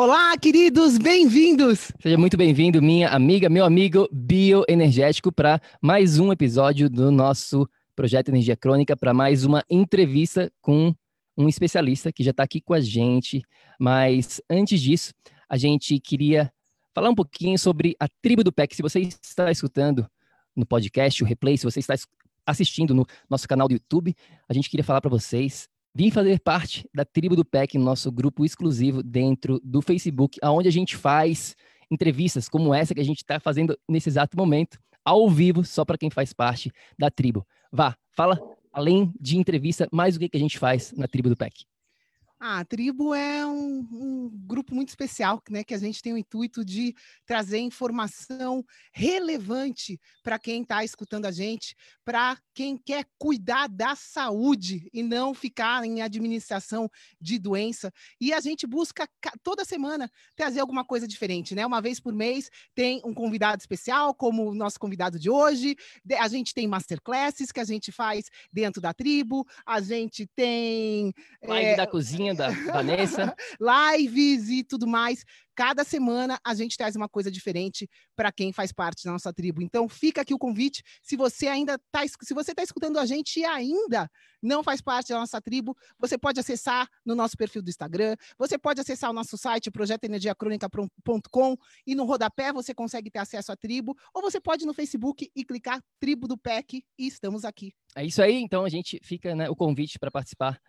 [0.00, 1.90] Olá, queridos, bem-vindos!
[2.00, 8.28] Seja muito bem-vindo, minha amiga, meu amigo bioenergético, para mais um episódio do nosso Projeto
[8.28, 10.94] Energia Crônica, para mais uma entrevista com
[11.36, 13.42] um especialista que já está aqui com a gente.
[13.76, 15.12] Mas antes disso,
[15.48, 16.48] a gente queria
[16.94, 18.76] falar um pouquinho sobre a tribo do PEC.
[18.76, 20.08] Se você está escutando
[20.54, 21.96] no podcast, o replay, se você está
[22.46, 24.14] assistindo no nosso canal do YouTube,
[24.48, 28.44] a gente queria falar para vocês Vim fazer parte da tribo do PEC, nosso grupo
[28.44, 31.56] exclusivo dentro do Facebook, onde a gente faz
[31.90, 35.98] entrevistas como essa que a gente está fazendo nesse exato momento, ao vivo, só para
[35.98, 37.46] quem faz parte da tribo.
[37.72, 38.38] Vá, fala,
[38.72, 41.64] além de entrevista, mais o que, que a gente faz na tribo do PEC.
[42.40, 45.64] Ah, a tribo é um, um, grupo muito especial, né?
[45.64, 46.94] Que a gente tem o intuito de
[47.26, 54.88] trazer informação relevante para quem está escutando a gente, para quem quer cuidar da saúde
[54.92, 56.88] e não ficar em administração
[57.20, 57.92] de doença.
[58.20, 59.08] E a gente busca
[59.42, 61.66] toda semana trazer alguma coisa diferente, né?
[61.66, 65.76] Uma vez por mês tem um convidado especial, como o nosso convidado de hoje.
[66.20, 69.44] A gente tem masterclasses que a gente faz dentro da tribo.
[69.66, 71.12] A gente tem
[71.42, 73.34] live é, da cozinha da Vanessa.
[73.98, 75.24] Lives e tudo mais.
[75.58, 79.60] Cada semana a gente traz uma coisa diferente para quem faz parte da nossa tribo.
[79.60, 80.84] Então fica aqui o convite.
[81.02, 84.08] Se você ainda está, se você está escutando a gente e ainda
[84.40, 88.56] não faz parte da nossa tribo, você pode acessar no nosso perfil do Instagram, você
[88.56, 93.96] pode acessar o nosso site projetoenergiacronica.com e no rodapé você consegue ter acesso à tribo,
[94.14, 97.74] ou você pode ir no Facebook e clicar Tribo do PEC e estamos aqui.
[97.96, 100.60] É isso aí, então a gente fica né, o convite para participar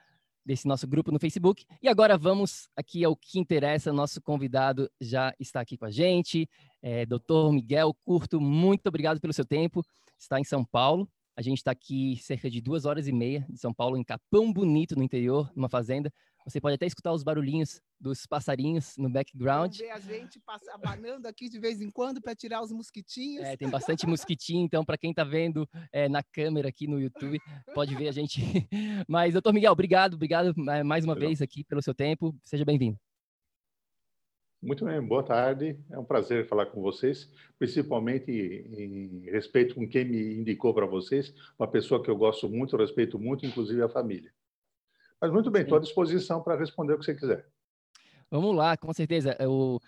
[0.46, 1.66] desse nosso grupo no Facebook.
[1.82, 3.94] E agora vamos aqui ao que interessa.
[3.94, 6.50] Nosso convidado já está aqui com a gente,
[6.82, 7.52] é, Dr.
[7.52, 8.40] Miguel Curto.
[8.40, 9.84] Muito obrigado pelo seu tempo.
[10.18, 11.08] Está em São Paulo.
[11.36, 14.52] A gente está aqui cerca de duas horas e meia de São Paulo, em Capão
[14.52, 16.12] Bonito, no interior, numa fazenda.
[16.46, 19.78] Você pode até escutar os barulhinhos dos passarinhos no background.
[19.78, 23.46] Ver a gente passa, abanando aqui de vez em quando para tirar os mosquitinhos.
[23.46, 27.40] É, tem bastante mosquitinho, então para quem está vendo é, na câmera aqui no YouTube,
[27.74, 28.42] pode ver a gente.
[29.08, 30.54] Mas, doutor Miguel, obrigado, obrigado
[30.86, 32.36] mais uma vez aqui pelo seu tempo.
[32.44, 32.98] Seja bem-vindo.
[34.62, 35.80] Muito bem, boa tarde.
[35.90, 41.34] É um prazer falar com vocês, principalmente em respeito com quem me indicou para vocês,
[41.58, 44.34] uma pessoa que eu gosto muito, respeito muito, inclusive a família.
[45.22, 47.46] Mas muito bem, estou à disposição para responder o que você quiser.
[48.32, 49.38] Vamos lá, com certeza.
[49.48, 49.80] O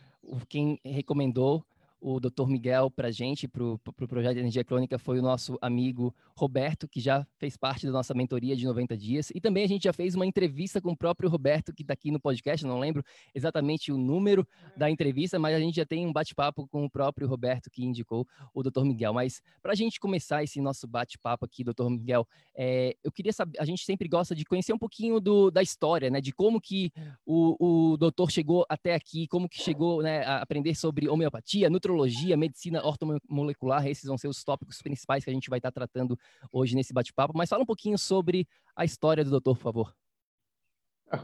[0.48, 1.66] quem recomendou
[2.02, 2.48] o Dr.
[2.48, 6.14] Miguel para a gente, para o pro projeto de Energia Crônica, foi o nosso amigo
[6.36, 9.32] Roberto, que já fez parte da nossa mentoria de 90 dias.
[9.36, 12.10] E também a gente já fez uma entrevista com o próprio Roberto, que está aqui
[12.10, 13.04] no podcast, não lembro
[13.36, 17.28] exatamente o número da entrevista, mas a gente já tem um bate-papo com o próprio
[17.28, 18.84] Roberto, que indicou o Dr.
[18.84, 19.14] Miguel.
[19.14, 21.88] Mas para a gente começar esse nosso bate-papo aqui, Dr.
[21.88, 25.62] Miguel, é, eu queria saber, a gente sempre gosta de conhecer um pouquinho do, da
[25.62, 26.92] história, né, de como que
[27.26, 31.91] o, o doutor chegou até aqui, como que chegou né, a aprender sobre homeopatia, nutrologia,
[31.92, 36.18] nutrologia, medicina ortomolecular, esses vão ser os tópicos principais que a gente vai estar tratando
[36.52, 37.38] hoje nesse bate-papo.
[37.38, 39.96] Mas fala um pouquinho sobre a história do doutor, por favor.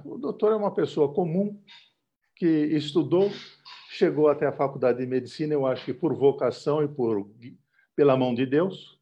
[0.03, 1.61] O doutor é uma pessoa comum
[2.35, 3.31] que estudou,
[3.89, 7.29] chegou até a faculdade de medicina, eu acho que por vocação e por
[7.95, 8.99] pela mão de Deus.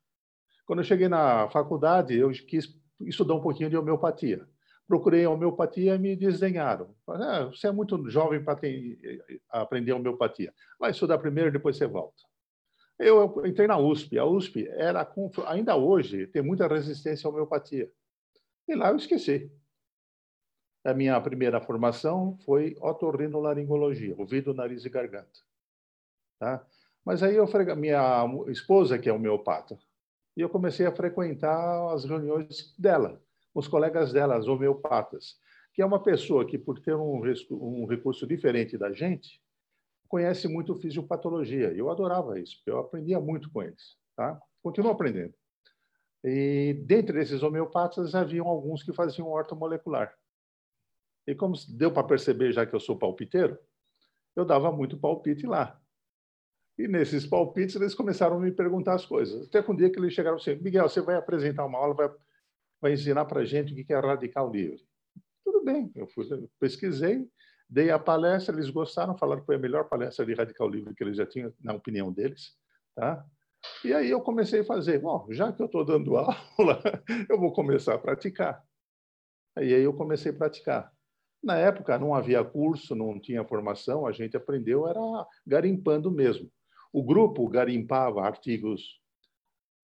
[0.65, 4.47] Quando eu cheguei na faculdade, eu quis estudar um pouquinho de homeopatia
[4.87, 6.95] procurei a homeopatia e me desdenharam.
[7.07, 8.59] Ah, você é muito jovem para
[9.49, 10.53] aprender homeopatia.
[10.79, 12.23] Vai estudar primeiro, depois você volta.
[12.97, 14.17] Eu entrei na USP.
[14.17, 15.11] A USP era
[15.47, 17.91] ainda hoje tem muita resistência à homeopatia.
[18.67, 19.51] E lá eu esqueci.
[20.83, 25.39] A minha primeira formação foi otorrinolaringologia, ouvido, nariz e garganta.
[26.39, 26.65] Tá?
[27.03, 29.77] Mas aí eu minha esposa que é homeopata,
[30.37, 33.21] e eu comecei a frequentar as reuniões dela,
[33.55, 35.39] os colegas dela, as homeopatas,
[35.73, 39.41] que é uma pessoa que, por ter um, um recurso diferente da gente,
[40.07, 41.73] conhece muito fisiopatologia.
[41.73, 43.97] Eu adorava isso, eu aprendia muito com eles.
[44.15, 44.39] Tá?
[44.61, 45.33] Continuo aprendendo.
[46.23, 50.13] E dentre esses homeopatas, haviam alguns que faziam ortomolecular.
[51.27, 53.57] E como deu para perceber, já que eu sou palpiteiro,
[54.35, 55.79] eu dava muito palpite lá.
[56.77, 59.47] E nesses palpites, eles começaram a me perguntar as coisas.
[59.47, 62.11] Até que um dia que eles chegaram assim, Miguel, você vai apresentar uma aula, vai,
[62.81, 64.83] vai ensinar para a gente o que é radical livre.
[65.43, 66.25] Tudo bem, eu fui,
[66.59, 67.27] pesquisei,
[67.69, 71.03] dei a palestra, eles gostaram, falaram que foi a melhor palestra de radical livre que
[71.03, 72.55] eles já tinham, na opinião deles.
[72.95, 73.25] Tá?
[73.83, 76.81] E aí eu comecei a fazer, bom, já que eu estou dando aula,
[77.29, 78.63] eu vou começar a praticar.
[79.57, 80.91] E aí eu comecei a praticar.
[81.43, 84.99] Na época não havia curso, não tinha formação, a gente aprendeu era
[85.45, 86.51] garimpando mesmo.
[86.91, 88.99] O grupo garimpava artigos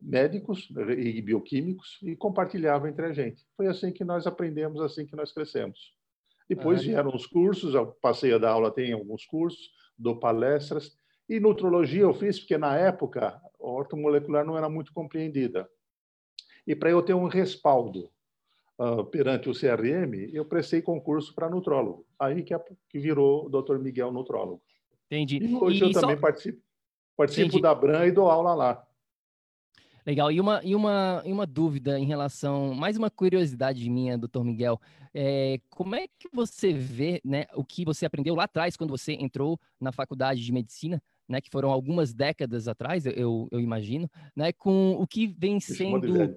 [0.01, 3.45] médicos e bioquímicos e compartilhava entre a gente.
[3.55, 5.93] Foi assim que nós aprendemos, assim que nós crescemos.
[6.49, 10.97] Depois vieram os cursos, eu passei a dar aula, tem alguns cursos, dou palestras.
[11.29, 15.69] E nutrologia eu fiz porque, na época, a ortomolecular não era muito compreendida.
[16.67, 18.11] E para eu ter um respaldo
[18.77, 22.05] uh, perante o CRM, eu prestei concurso para nutrólogo.
[22.19, 22.59] Aí que, é,
[22.89, 23.77] que virou o Dr.
[23.77, 24.61] Miguel Nutrólogo.
[25.05, 25.37] Entendi.
[25.37, 26.01] E hoje e eu só...
[26.01, 26.61] também participo,
[27.15, 27.61] participo Entendi.
[27.61, 28.87] da Bran e dou aula lá.
[30.05, 30.31] Legal.
[30.31, 34.79] E uma, e, uma, e uma dúvida em relação, mais uma curiosidade minha, doutor Miguel.
[35.13, 39.13] É, como é que você vê né, o que você aprendeu lá atrás, quando você
[39.13, 44.51] entrou na faculdade de medicina, né, que foram algumas décadas atrás, eu, eu imagino, né,
[44.51, 46.35] com o que vem sendo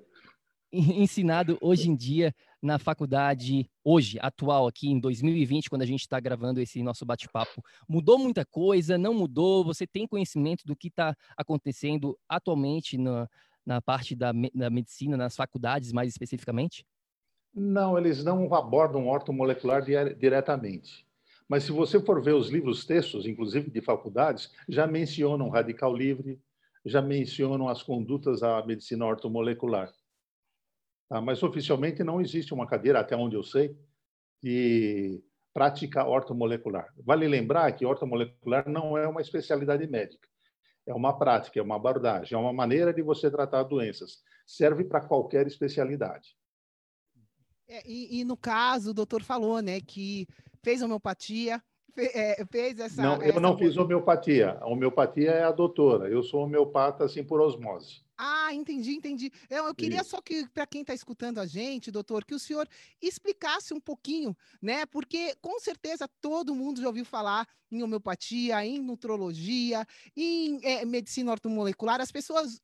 [0.75, 6.19] ensinado hoje em dia na faculdade, hoje, atual, aqui em 2020, quando a gente está
[6.19, 7.63] gravando esse nosso bate-papo?
[7.89, 8.99] Mudou muita coisa?
[8.99, 9.65] Não mudou?
[9.65, 13.29] Você tem conhecimento do que está acontecendo atualmente na,
[13.65, 16.85] na parte da, da medicina, nas faculdades mais especificamente?
[17.55, 21.07] Não, eles não abordam ortomolecular diretamente.
[21.49, 26.41] Mas se você for ver os livros textos, inclusive de faculdades, já mencionam radical livre,
[26.85, 29.93] já mencionam as condutas da medicina ortomolecular.
[31.09, 31.21] Tá?
[31.21, 33.77] Mas oficialmente não existe uma cadeira, até onde eu sei,
[34.43, 35.23] de
[35.53, 36.93] prática ortomolecular.
[36.99, 40.29] Vale lembrar que ortomolecular não é uma especialidade médica.
[40.87, 44.23] É uma prática, é uma abordagem, é uma maneira de você tratar doenças.
[44.47, 46.37] Serve para qualquer especialidade.
[47.67, 50.27] É, e, e, no caso, o doutor falou, né, que
[50.63, 51.63] fez homeopatia,
[51.97, 53.03] é, fez essa.
[53.03, 53.41] Não, eu essa...
[53.41, 54.59] não fiz homeopatia.
[54.61, 56.09] A homeopatia é a doutora.
[56.09, 58.05] Eu sou homeopata assim por osmose.
[58.17, 59.33] Ah, entendi, entendi.
[59.51, 60.11] Eu, eu queria Isso.
[60.11, 62.69] só que, para quem está escutando a gente, doutor, que o senhor
[63.03, 64.87] explicasse um pouquinho, né?
[64.87, 69.85] Porque com certeza todo mundo já ouviu falar em homeopatia, em nutrologia,
[70.17, 72.01] em é, medicina ortomolecular.
[72.01, 72.63] As pessoas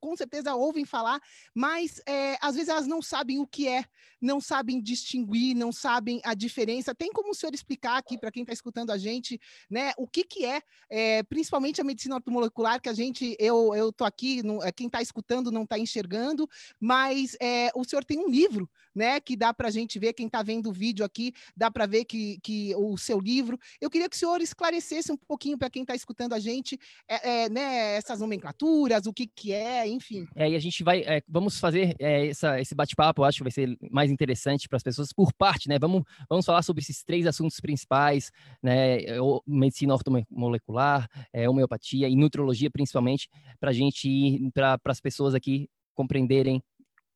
[0.00, 1.20] com certeza ouvem falar,
[1.54, 3.84] mas é, às vezes elas não sabem o que é,
[4.20, 6.94] não sabem distinguir, não sabem a diferença.
[6.94, 9.40] Tem como o senhor explicar aqui para quem está escutando a gente,
[9.70, 13.92] né, o que, que é, é, principalmente a medicina ortomolecular, que a gente, eu eu
[13.92, 16.48] tô aqui, não, quem está escutando não está enxergando,
[16.80, 20.26] mas é, o senhor tem um livro, né, que dá para a gente ver, quem
[20.26, 23.58] está vendo o vídeo aqui, dá para ver que, que o seu livro.
[23.80, 26.78] Eu queria que o senhor esclarecesse um pouquinho para quem está escutando a gente,
[27.08, 30.26] é, é, né, essas nomenclaturas, o que, que é, enfim.
[30.36, 33.52] É, e a gente vai, é, vamos fazer é, essa, esse bate-papo, acho que vai
[33.52, 35.78] ser mais interessante para as pessoas por parte, né?
[35.78, 38.30] Vamos, vamos falar sobre esses três assuntos principais,
[38.62, 38.98] né?
[39.46, 43.28] Medicina ortomolecular, é, homeopatia e nutrologia, principalmente,
[43.58, 46.62] para a gente ir para as pessoas aqui compreenderem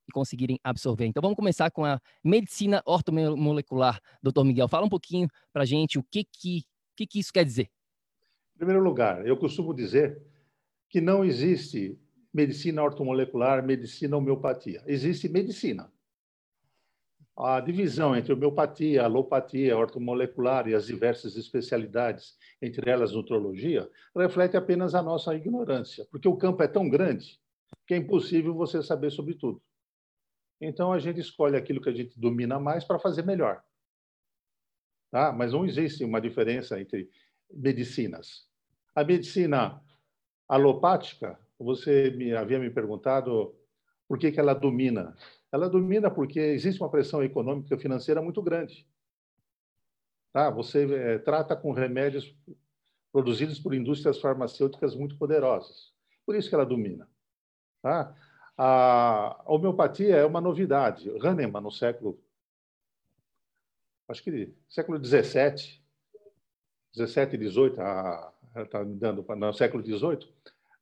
[0.09, 1.07] e conseguirem absorver.
[1.07, 4.01] Então vamos começar com a medicina ortomolecular.
[4.23, 6.63] Doutor Miguel, fala um pouquinho para a gente o que que,
[6.97, 7.69] que que isso quer dizer.
[8.55, 10.21] Em primeiro lugar, eu costumo dizer
[10.89, 11.99] que não existe
[12.33, 14.83] medicina ortomolecular, medicina homeopatia.
[14.87, 15.93] Existe medicina.
[17.37, 24.93] A divisão entre homeopatia, alopatia, ortomolecular e as diversas especialidades, entre elas nutrologia, reflete apenas
[24.93, 27.39] a nossa ignorância, porque o campo é tão grande
[27.87, 29.63] que é impossível você saber sobre tudo.
[30.61, 33.63] Então a gente escolhe aquilo que a gente domina mais para fazer melhor.
[35.11, 35.33] Tá?
[35.33, 37.11] Mas não existe uma diferença entre
[37.51, 38.49] medicinas.
[38.95, 39.81] A medicina
[40.49, 43.55] alopática, você me havia me perguntado
[44.07, 45.17] por que, que ela domina.
[45.53, 48.87] Ela domina porque existe uma pressão econômica e financeira muito grande.
[50.33, 50.51] Tá?
[50.51, 52.35] Você é, trata com remédios
[53.13, 55.93] produzidos por indústrias farmacêuticas muito poderosas.
[56.27, 57.09] Por isso que ela domina.
[57.83, 58.15] Tá?
[58.61, 61.09] A homeopatia é uma novidade.
[61.23, 62.21] Hahnemann, no século
[64.09, 65.85] acho que século 17,
[66.95, 67.79] 17 e 18,
[68.57, 70.27] está me dando no século 18,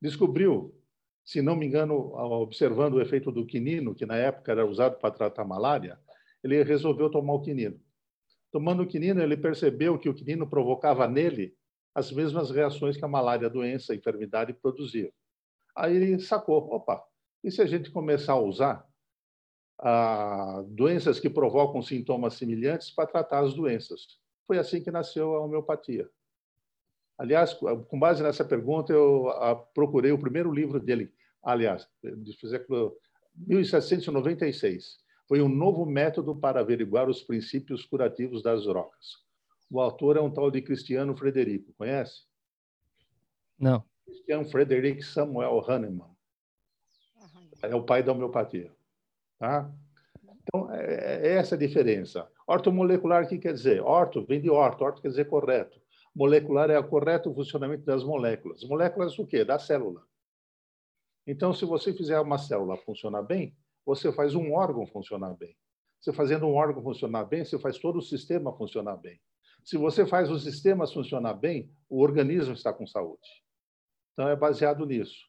[0.01, 0.75] descobriu,
[1.25, 5.11] se não me engano, observando o efeito do quinino, que na época era usado para
[5.11, 5.99] tratar malária,
[6.43, 7.81] ele resolveu tomar o quinino.
[8.53, 11.55] Tomando o quinino, ele percebeu que o quinino provocava nele
[11.93, 15.13] as mesmas reações que a malária, a doença, a enfermidade produzia.
[15.75, 17.03] Aí ele sacou, opa,
[17.47, 18.85] e se a gente começar a usar
[19.79, 24.19] ah, doenças que provocam sintomas semelhantes para tratar as doenças?
[24.49, 26.11] Foi assim que nasceu a homeopatia.
[27.17, 32.11] Aliás, com base nessa pergunta, eu ah, procurei o primeiro livro dele, aliás, de
[33.47, 34.97] 1796.
[35.29, 39.25] Foi um novo método para averiguar os princípios curativos das rocas.
[39.71, 42.25] O autor é um tal de Cristiano Frederico, conhece?
[43.57, 43.85] Não.
[44.05, 46.16] Christian Frederick Samuel Hahnemann.
[47.63, 48.73] É o pai da homeopatia.
[49.39, 49.71] Tá?
[50.43, 52.29] Então, é, é essa a diferença.
[52.47, 53.83] Ortomolecular, o que quer dizer?
[53.83, 55.81] Orto vem de orto, orto quer dizer correto.
[56.15, 58.65] Molecular é o correto funcionamento das moléculas.
[58.65, 59.45] Moléculas o quê?
[59.45, 60.03] Da célula.
[61.27, 65.57] Então, se você fizer uma célula funcionar bem, você faz um órgão funcionar bem.
[66.01, 69.21] Você fazendo um órgão funcionar bem, você faz todo o sistema funcionar bem.
[69.65, 73.29] Se você faz os sistemas funcionar bem, o organismo está com saúde.
[74.13, 75.27] Então, é baseado nisso.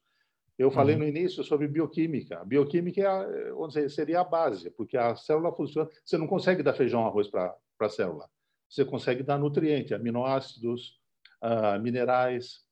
[0.58, 1.02] Eu falei uhum.
[1.02, 2.40] no início sobre bioquímica.
[2.40, 5.90] A bioquímica é, vamos dizer, seria a base, porque a célula funciona.
[6.04, 8.28] Você não consegue dar feijão arroz para a célula.
[8.68, 11.00] Você consegue dar nutriente, aminoácidos,
[11.44, 12.66] uh, minerais,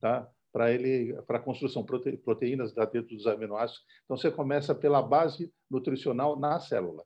[0.00, 0.30] tá?
[0.52, 3.82] para ele, para a construção prote, proteínas dentro dos aminoácidos.
[4.04, 7.04] Então você começa pela base nutricional na célula.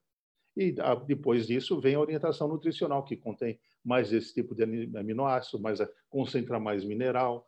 [0.56, 4.64] E a, depois disso vem a orientação nutricional que contém mais esse tipo de
[4.98, 5.78] aminoácido, mais
[6.10, 7.46] concentra mais mineral,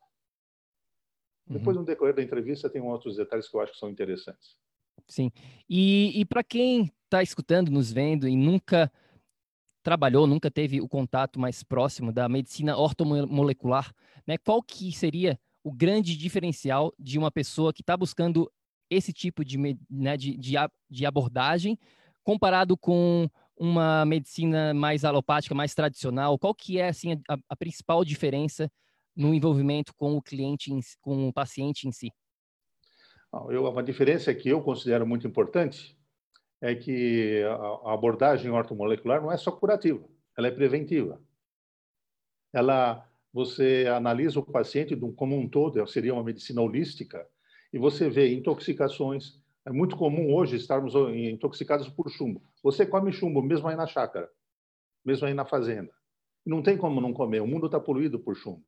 [1.48, 1.82] depois, uhum.
[1.82, 4.56] no decorrer da entrevista, tem outros detalhes que eu acho que são interessantes.
[5.06, 5.30] Sim.
[5.68, 8.92] E, e para quem está escutando, nos vendo e nunca
[9.82, 13.94] trabalhou, nunca teve o contato mais próximo da medicina ortomolecular,
[14.26, 18.50] né, qual que seria o grande diferencial de uma pessoa que está buscando
[18.90, 19.56] esse tipo de,
[19.90, 20.54] né, de, de,
[20.90, 21.78] de abordagem
[22.22, 26.38] comparado com uma medicina mais alopática, mais tradicional?
[26.38, 28.70] Qual que é assim, a, a principal diferença
[29.18, 30.70] no envolvimento com o cliente,
[31.00, 32.12] com o paciente em si?
[33.50, 35.98] Eu, uma diferença que eu considero muito importante
[36.60, 37.42] é que
[37.84, 41.20] a abordagem ortomolecular não é só curativa, ela é preventiva.
[42.52, 47.28] Ela, você analisa o paciente como um todo, seria uma medicina holística,
[47.72, 49.42] e você vê intoxicações.
[49.66, 52.42] É muito comum hoje estarmos intoxicados por chumbo.
[52.62, 54.30] Você come chumbo mesmo aí na chácara,
[55.04, 55.92] mesmo aí na fazenda.
[56.46, 58.64] Não tem como não comer, o mundo está poluído por chumbo.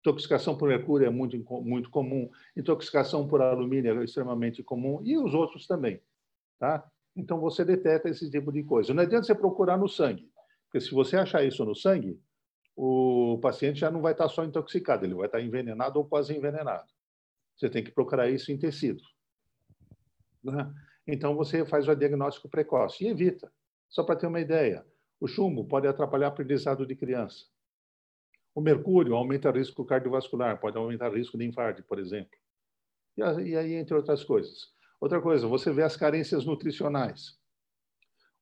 [0.00, 5.34] Intoxicação por mercúrio é muito, muito comum, intoxicação por alumínio é extremamente comum, e os
[5.34, 6.00] outros também.
[6.58, 6.90] Tá?
[7.14, 8.94] Então, você detecta esse tipo de coisa.
[8.94, 10.30] Não adianta você procurar no sangue,
[10.64, 12.18] porque se você achar isso no sangue,
[12.74, 16.88] o paciente já não vai estar só intoxicado, ele vai estar envenenado ou quase envenenado.
[17.56, 19.02] Você tem que procurar isso em tecido.
[20.42, 20.72] Né?
[21.06, 23.52] Então, você faz o diagnóstico precoce e evita.
[23.86, 24.86] Só para ter uma ideia,
[25.20, 27.44] o chumbo pode atrapalhar o aprendizado de criança.
[28.54, 32.36] O mercúrio aumenta o risco cardiovascular, pode aumentar o risco de infarto, por exemplo.
[33.16, 33.22] E
[33.56, 34.68] aí, entre outras coisas.
[35.00, 37.38] Outra coisa, você vê as carências nutricionais.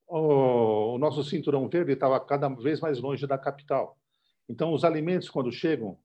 [0.06, 3.98] O, nosso cinturão verde estava cada vez mais longe da capital.
[4.48, 5.98] Então, os alimentos, quando chegam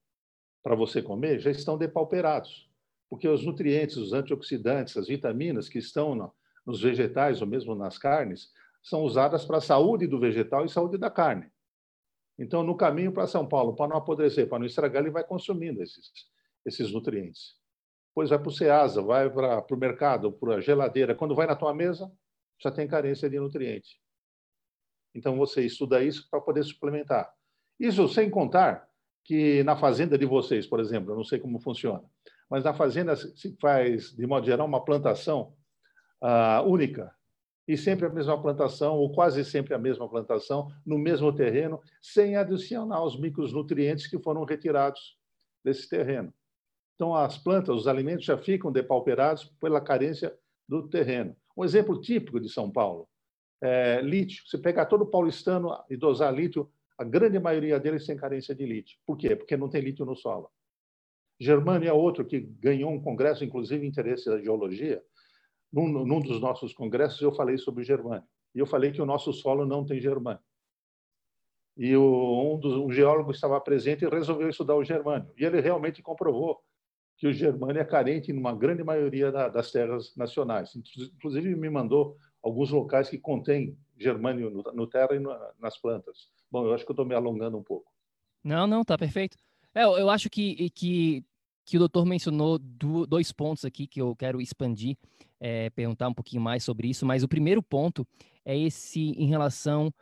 [0.62, 2.70] para você comer, já estão depauperados,
[3.08, 6.32] porque os nutrientes, os antioxidantes, as vitaminas que estão no,
[6.66, 8.50] nos vegetais ou mesmo nas carnes,
[8.82, 11.50] são usadas para a saúde do vegetal e saúde da carne.
[12.38, 15.82] Então, no caminho para São Paulo, para não apodrecer, para não estragar, ele vai consumindo
[15.82, 16.10] esses,
[16.66, 17.54] esses nutrientes.
[18.08, 21.14] Depois vai para o Ceasa, vai para o mercado, para a geladeira.
[21.14, 22.10] Quando vai na tua mesa,
[22.60, 24.00] já tem carência de nutriente.
[25.14, 27.32] Então, você estuda isso para poder suplementar.
[27.78, 28.88] Isso sem contar
[29.24, 32.04] que na fazenda de vocês, por exemplo, eu não sei como funciona,
[32.50, 35.56] mas na fazenda se faz, de modo geral, uma plantação
[36.22, 37.12] uh, única
[37.66, 42.36] e sempre a mesma plantação, ou quase sempre a mesma plantação, no mesmo terreno, sem
[42.36, 45.18] adicionar os micronutrientes que foram retirados
[45.64, 46.32] desse terreno.
[46.94, 50.36] Então, as plantas, os alimentos já ficam depauperados pela carência
[50.68, 51.34] do terreno.
[51.56, 53.08] Um exemplo típico de São Paulo
[53.62, 54.44] é lítio.
[54.46, 58.98] Se pegar todo paulistano e dosar lítio, a grande maioria deles tem carência de lítio.
[59.06, 59.34] Por quê?
[59.34, 60.50] Porque não tem lítio no solo.
[61.40, 65.02] Germânia é outro que ganhou um congresso, inclusive interesse da geologia,
[65.74, 68.24] num, num dos nossos congressos, eu falei sobre germânio.
[68.54, 70.40] E eu falei que o nosso solo não tem germânio.
[71.76, 75.28] E o, um dos um geólogo estava presente e resolveu estudar o germânio.
[75.36, 76.62] E ele realmente comprovou
[77.16, 80.72] que o germânio é carente em uma grande maioria da, das terras nacionais.
[81.16, 85.20] Inclusive, me mandou alguns locais que contêm germânio no, no terra e
[85.60, 86.28] nas plantas.
[86.50, 87.90] Bom, eu acho que estou me alongando um pouco.
[88.44, 89.36] Não, não, tá perfeito.
[89.74, 91.24] É, eu acho que, que,
[91.64, 94.96] que o doutor mencionou do, dois pontos aqui que eu quero expandir,
[95.40, 98.06] é, perguntar um pouquinho mais sobre isso, mas o primeiro ponto
[98.44, 99.92] é esse em relação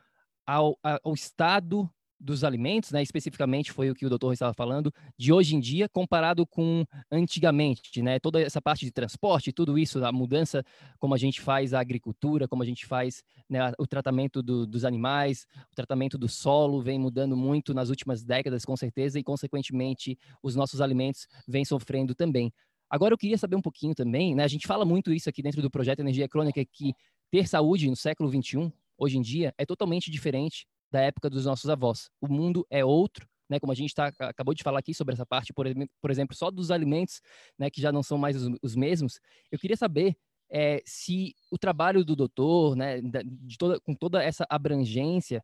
[0.47, 1.89] ao, ao estado
[2.23, 5.89] dos alimentos, né, especificamente foi o que o doutor estava falando, de hoje em dia
[5.89, 10.65] comparado com antigamente, né, toda essa parte de transporte, tudo isso, a mudança,
[10.99, 14.85] como a gente faz a agricultura, como a gente faz né, o tratamento do, dos
[14.85, 20.17] animais, o tratamento do solo vem mudando muito nas últimas décadas, com certeza, e consequentemente
[20.43, 22.53] os nossos alimentos vêm sofrendo também.
[22.89, 25.61] Agora eu queria saber um pouquinho também, né, a gente fala muito isso aqui dentro
[25.61, 26.95] do projeto Energia Crônica, que
[27.31, 31.69] ter saúde no século 21 hoje em dia é totalmente diferente da época dos nossos
[31.71, 32.11] avós.
[32.21, 33.59] O mundo é outro, né?
[33.59, 35.67] Como a gente tá, acabou de falar aqui sobre essa parte, por,
[36.01, 37.21] por exemplo, só dos alimentos,
[37.59, 37.71] né?
[37.71, 39.19] Que já não são mais os, os mesmos.
[39.51, 40.15] Eu queria saber
[40.51, 43.01] é, se o trabalho do doutor, né?
[43.01, 45.43] De toda, com toda essa abrangência,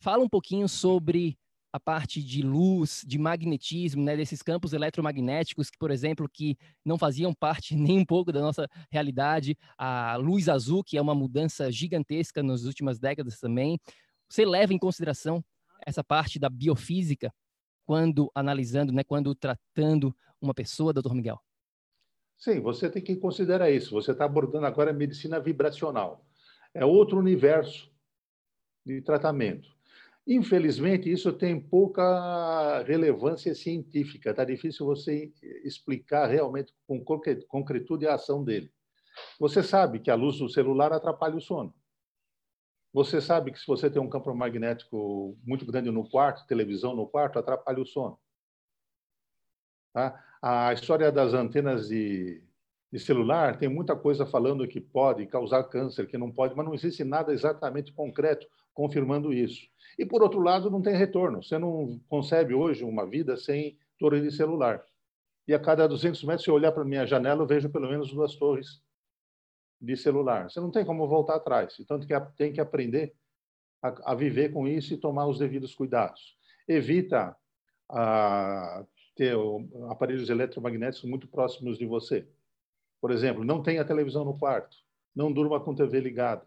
[0.00, 1.38] fala um pouquinho sobre
[1.72, 6.96] a parte de luz, de magnetismo, né, desses campos eletromagnéticos que, por exemplo, que não
[6.96, 11.70] faziam parte nem um pouco da nossa realidade, a luz azul, que é uma mudança
[11.70, 13.78] gigantesca nas últimas décadas também,
[14.28, 15.44] você leva em consideração
[15.86, 17.32] essa parte da biofísica
[17.84, 21.40] quando analisando, né, quando tratando uma pessoa, doutor Miguel?
[22.36, 23.92] Sim, você tem que considerar isso.
[23.94, 26.24] Você está abordando agora a medicina vibracional.
[26.72, 27.90] É outro universo
[28.84, 29.68] de tratamento.
[30.26, 34.30] Infelizmente, isso tem pouca relevância científica.
[34.30, 35.32] Está difícil você
[35.64, 38.70] explicar realmente com concretude a ação dele.
[39.40, 41.74] Você sabe que a luz do celular atrapalha o sono.
[42.98, 47.06] Você sabe que se você tem um campo magnético muito grande no quarto, televisão no
[47.06, 48.18] quarto, atrapalha o sono.
[49.92, 50.20] Tá?
[50.42, 52.42] A história das antenas de,
[52.92, 56.74] de, celular tem muita coisa falando que pode causar câncer, que não pode, mas não
[56.74, 59.68] existe nada exatamente concreto confirmando isso.
[59.96, 61.40] E, por outro lado, não tem retorno.
[61.40, 64.84] Você não concebe hoje uma vida sem torre de celular.
[65.46, 68.12] E a cada 200 metros, se eu olhar para minha janela, eu vejo pelo menos
[68.12, 68.82] duas torres
[69.80, 70.50] de celular.
[70.50, 71.76] Você não tem como voltar atrás.
[71.78, 72.00] Então,
[72.36, 73.14] tem que aprender
[73.82, 76.36] a, a viver com isso e tomar os devidos cuidados.
[76.66, 77.36] Evita
[77.88, 79.36] a, ter
[79.90, 82.28] aparelhos eletromagnéticos muito próximos de você.
[83.00, 84.76] Por exemplo, não tenha televisão no quarto.
[85.14, 86.46] Não durma com TV ligada.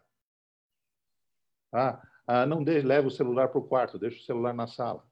[1.72, 2.02] Tá?
[2.28, 5.04] Ah, não de, leve o celular para o quarto, deixe o celular na sala.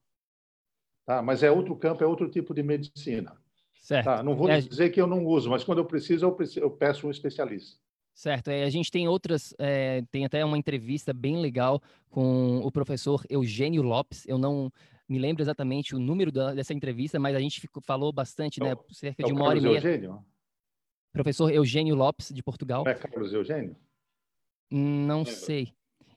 [1.06, 1.22] Tá?
[1.22, 3.36] Mas é outro campo, é outro tipo de medicina.
[3.82, 4.06] Certo.
[4.06, 4.24] Tá?
[4.24, 4.62] Não vou é...
[4.62, 7.80] dizer que eu não uso, mas quando eu preciso, eu, preciso, eu peço um especialista.
[8.20, 12.70] Certo, é, a gente tem outras, é, tem até uma entrevista bem legal com o
[12.70, 14.28] professor Eugênio Lopes.
[14.28, 14.70] Eu não
[15.08, 18.76] me lembro exatamente o número da, dessa entrevista, mas a gente ficou, falou bastante, né?
[18.92, 19.94] Cerca é de uma Carlos hora e meia.
[19.94, 20.26] Eugênio?
[21.14, 22.84] Professor Eugênio Lopes, de Portugal.
[22.84, 23.78] Não é Carlos Eugênio?
[24.70, 25.74] Não sei.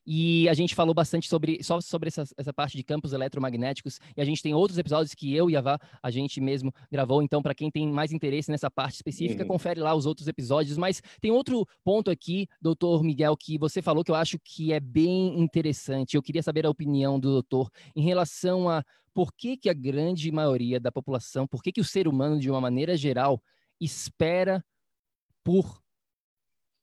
[0.06, 3.98] E a gente falou bastante sobre só sobre essa, essa parte de campos eletromagnéticos.
[4.16, 7.22] E a gente tem outros episódios que eu e a Vá, a gente mesmo gravou.
[7.22, 9.48] Então, para quem tem mais interesse nessa parte específica, uhum.
[9.48, 10.76] confere lá os outros episódios.
[10.76, 14.80] Mas tem outro ponto aqui, doutor Miguel, que você falou que eu acho que é
[14.80, 16.16] bem interessante.
[16.16, 18.82] Eu queria saber a opinião do doutor em relação a
[19.14, 22.50] por que, que a grande maioria da população, por que, que o ser humano, de
[22.50, 23.42] uma maneira geral,
[23.78, 24.64] espera
[25.44, 25.81] por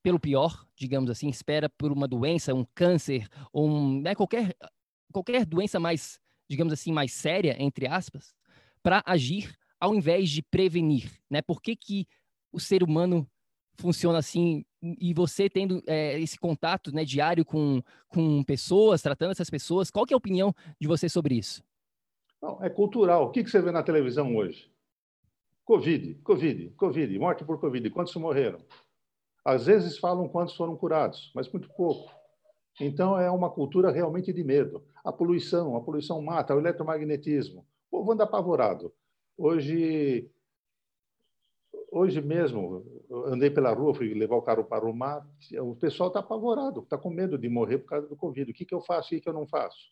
[0.02, 4.56] pelo pior, digamos assim, espera por uma doença, um câncer, um, né, qualquer,
[5.12, 8.34] qualquer doença mais, digamos assim, mais séria, entre aspas,
[8.82, 11.40] para agir ao invés de prevenir, né?
[11.40, 12.06] Por que, que
[12.52, 13.26] o ser humano
[13.78, 19.48] funciona assim e você tendo é, esse contato né, diário com, com pessoas, tratando essas
[19.48, 21.62] pessoas, qual que é a opinião de você sobre isso?
[22.42, 23.26] Não, é cultural.
[23.26, 24.70] O que, que você vê na televisão hoje?
[25.64, 27.90] Covid, Covid, Covid, morte por Covid.
[27.90, 28.58] Quantos morreram?
[29.44, 32.12] Às vezes falam quantos foram curados, mas muito pouco.
[32.80, 34.84] Então é uma cultura realmente de medo.
[35.04, 37.66] A poluição, a poluição mata, o eletromagnetismo.
[37.90, 38.92] O povo anda apavorado.
[39.36, 40.30] Hoje,
[41.90, 42.84] hoje mesmo,
[43.26, 45.26] andei pela rua, fui levar o carro para o mar,
[45.60, 48.50] o pessoal está apavorado, está com medo de morrer por causa do Covid.
[48.50, 49.90] O que, que eu faço e o que eu não faço?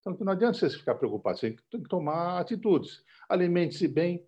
[0.00, 3.02] Então, não adianta você ficar preocupado, você tem que tomar atitudes.
[3.28, 4.26] Alimente-se bem,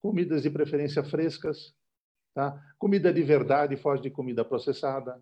[0.00, 1.74] comidas de preferência frescas,
[2.38, 2.56] Tá?
[2.78, 5.20] Comida de verdade foge de comida processada.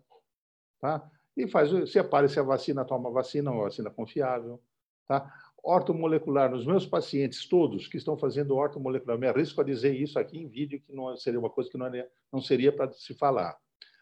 [0.79, 1.09] Tá?
[1.35, 4.61] E faz, se aparece a vacina, toma vacina, uma vacina confiável.
[5.07, 5.27] Tá?
[5.63, 10.37] Ortomolecular, nos meus pacientes todos que estão fazendo ortomolecular, me arrisco a dizer isso aqui
[10.37, 11.91] em vídeo, que não seria uma coisa que não,
[12.31, 13.57] não seria para se falar.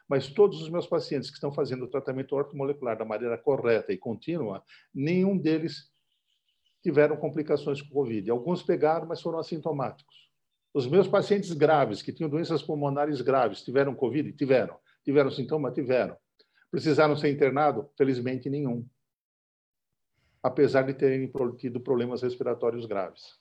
[0.09, 3.97] Mas todos os meus pacientes que estão fazendo o tratamento ortomolecular da maneira correta e
[3.97, 4.61] contínua,
[4.93, 5.89] nenhum deles
[6.83, 8.29] tiveram complicações com Covid.
[8.29, 10.24] Alguns pegaram, mas foram assintomáticos.
[10.75, 14.33] Os meus pacientes graves, que tinham doenças pulmonares graves, tiveram Covid?
[14.33, 14.77] Tiveram.
[15.05, 15.71] Tiveram sintoma?
[15.71, 16.17] Tiveram.
[16.69, 17.85] Precisaram ser internados?
[17.97, 18.85] Felizmente, nenhum.
[20.43, 23.39] Apesar de terem tido problemas respiratórios graves.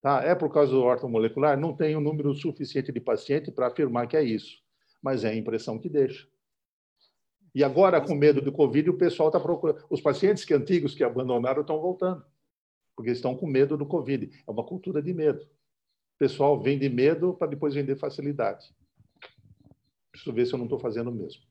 [0.00, 0.22] Tá?
[0.22, 1.58] É por causa do ortomolecular?
[1.58, 4.62] Não tem um número suficiente de pacientes para afirmar que é isso,
[5.02, 6.28] mas é a impressão que deixa.
[7.52, 9.84] E agora, com medo do Covid, o pessoal está procurando.
[9.90, 12.24] Os pacientes que antigos que abandonaram estão voltando,
[12.94, 14.30] porque estão com medo do Covid.
[14.46, 15.44] É uma cultura de medo.
[16.22, 18.72] Pessoal vende medo para depois vender facilidade.
[20.12, 21.42] Preciso ver se eu não estou fazendo o mesmo.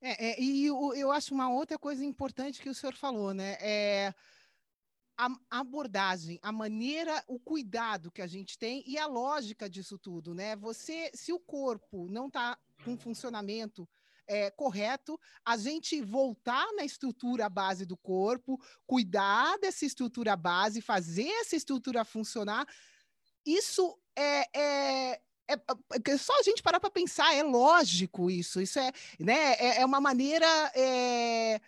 [0.00, 3.56] É, é, e eu, eu, acho uma outra coisa importante que o senhor falou, né?
[3.60, 4.12] É
[5.16, 10.34] a abordagem, a maneira, o cuidado que a gente tem e a lógica disso tudo,
[10.34, 10.56] né?
[10.56, 13.88] Você, se o corpo não está com funcionamento
[14.26, 21.28] é, correto, a gente voltar na estrutura base do corpo, cuidar dessa estrutura base, fazer
[21.40, 22.66] essa estrutura funcionar,
[23.44, 28.78] isso é, é é, é, só a gente parar para pensar, é lógico isso, isso
[28.78, 31.60] é, né, é, é uma maneira é,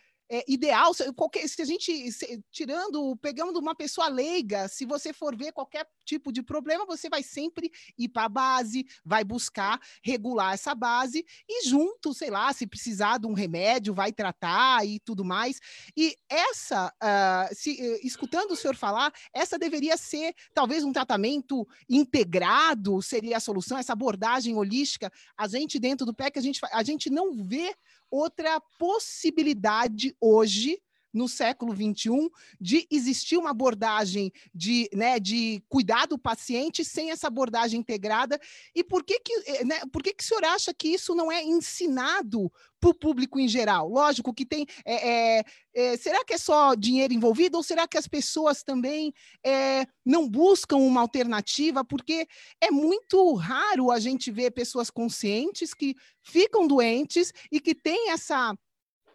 [0.49, 0.93] ideal.
[1.15, 5.87] Qualquer, se a gente, se, tirando, pegando uma pessoa leiga, se você for ver qualquer
[6.05, 11.25] tipo de problema, você vai sempre ir para a base, vai buscar regular essa base
[11.49, 15.61] e junto, sei lá, se precisar de um remédio, vai tratar e tudo mais.
[15.97, 21.67] E essa, uh, se, uh, escutando o senhor falar, essa deveria ser talvez um tratamento
[21.89, 25.11] integrado, seria a solução, essa abordagem holística.
[25.37, 27.75] A gente dentro do PEC, a gente, a gente não vê
[28.11, 30.79] outra possibilidade hoje
[31.15, 32.29] no século XXI
[32.61, 38.39] de existir uma abordagem de, né, de cuidar do paciente sem essa abordagem integrada.
[38.75, 41.31] E por que, que, eh, né, por que, que o senhor acha que isso não
[41.31, 42.51] é ensinado
[42.81, 43.89] para o público em geral?
[43.89, 44.67] Lógico que tem.
[44.85, 49.15] É, é, é, será que é só dinheiro envolvido ou será que as pessoas também
[49.45, 51.85] é, não buscam uma alternativa?
[51.85, 52.27] Porque
[52.61, 58.57] é muito raro a gente ver pessoas conscientes que ficam doentes e que têm essa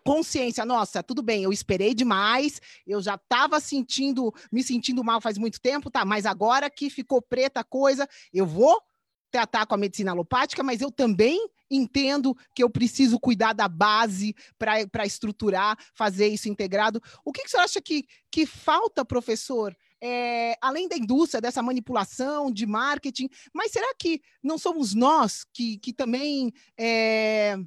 [0.10, 5.38] consciência, nossa, tudo bem, eu esperei demais, eu já estava sentindo, me sentindo mal faz
[5.38, 8.82] muito tempo, tá, mas agora que ficou preta a coisa, eu vou
[9.30, 14.34] tratar com a medicina alopática, mas eu também entendo que eu preciso cuidar da base
[14.58, 17.00] para estruturar, fazer isso integrado.
[17.24, 19.78] O que, que você acha que, que falta, professor?
[20.02, 25.78] É, além da indústria, dessa manipulação de marketing, mas será que não somos nós que,
[25.78, 27.60] que também é,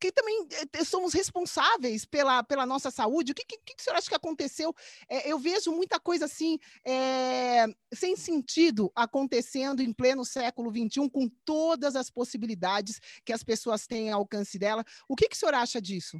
[0.00, 3.32] que também eh, somos responsáveis pela, pela nossa saúde.
[3.32, 4.74] O que, que, que o senhor acha que aconteceu?
[5.08, 11.28] É, eu vejo muita coisa assim, é, sem sentido, acontecendo em pleno século XXI, com
[11.44, 14.84] todas as possibilidades que as pessoas têm ao alcance dela.
[15.08, 16.18] O que, que o senhor acha disso?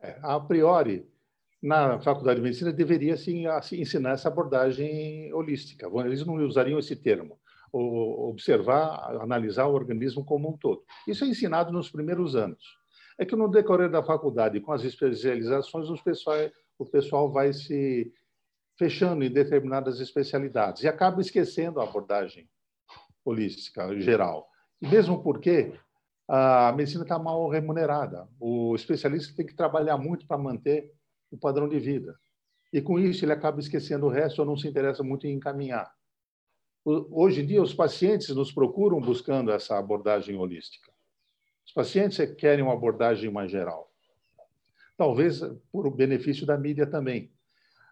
[0.00, 1.06] É, a priori,
[1.62, 5.86] na Faculdade de Medicina deveria sim, ensinar essa abordagem holística.
[6.06, 7.38] Eles não usariam esse termo.
[7.72, 10.82] Observar, analisar o organismo como um todo.
[11.06, 12.79] Isso é ensinado nos primeiros anos.
[13.20, 16.38] É que no decorrer da faculdade, com as especializações, os pessoal,
[16.78, 18.10] o pessoal vai se
[18.78, 22.48] fechando em determinadas especialidades e acaba esquecendo a abordagem
[23.22, 24.48] holística geral.
[24.80, 25.70] E mesmo porque
[26.26, 28.26] a medicina está mal remunerada.
[28.40, 30.90] O especialista tem que trabalhar muito para manter
[31.30, 32.18] o padrão de vida.
[32.72, 35.92] E com isso ele acaba esquecendo o resto ou não se interessa muito em encaminhar.
[36.86, 40.89] Hoje em dia, os pacientes nos procuram buscando essa abordagem holística.
[41.70, 43.92] Os pacientes querem uma abordagem mais geral.
[44.96, 47.30] Talvez por o benefício da mídia também.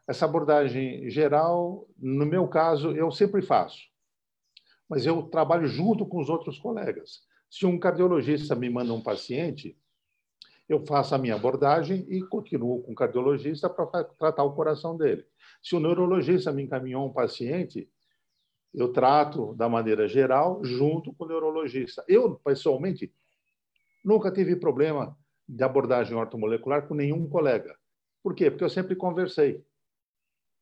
[0.04, 3.78] Essa abordagem geral, no meu caso, eu sempre faço.
[4.88, 7.20] Mas eu trabalho junto com os outros colegas.
[7.48, 9.78] Se um cardiologista me manda um paciente,
[10.68, 15.24] eu faço a minha abordagem e continuo com o cardiologista para tratar o coração dele.
[15.62, 17.88] Se o neurologista me encaminhou um paciente,
[18.74, 22.04] eu trato da maneira geral junto com o neurologista.
[22.08, 23.14] Eu, pessoalmente,
[24.08, 25.14] Nunca tive problema
[25.46, 27.76] de abordagem ortomolecular com nenhum colega.
[28.22, 28.50] Por quê?
[28.50, 29.62] Porque eu sempre conversei.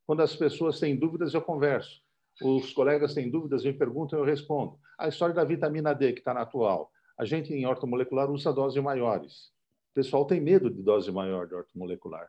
[0.04, 2.02] Quando as pessoas têm dúvidas, eu converso.
[2.42, 4.80] Os colegas têm dúvidas, me perguntam, eu respondo.
[4.98, 6.90] A história da vitamina D, que está na atual.
[7.16, 9.52] A gente, em ortomolecular, usa doses maiores.
[9.92, 12.28] O pessoal tem medo de dose maior de ortomolecular.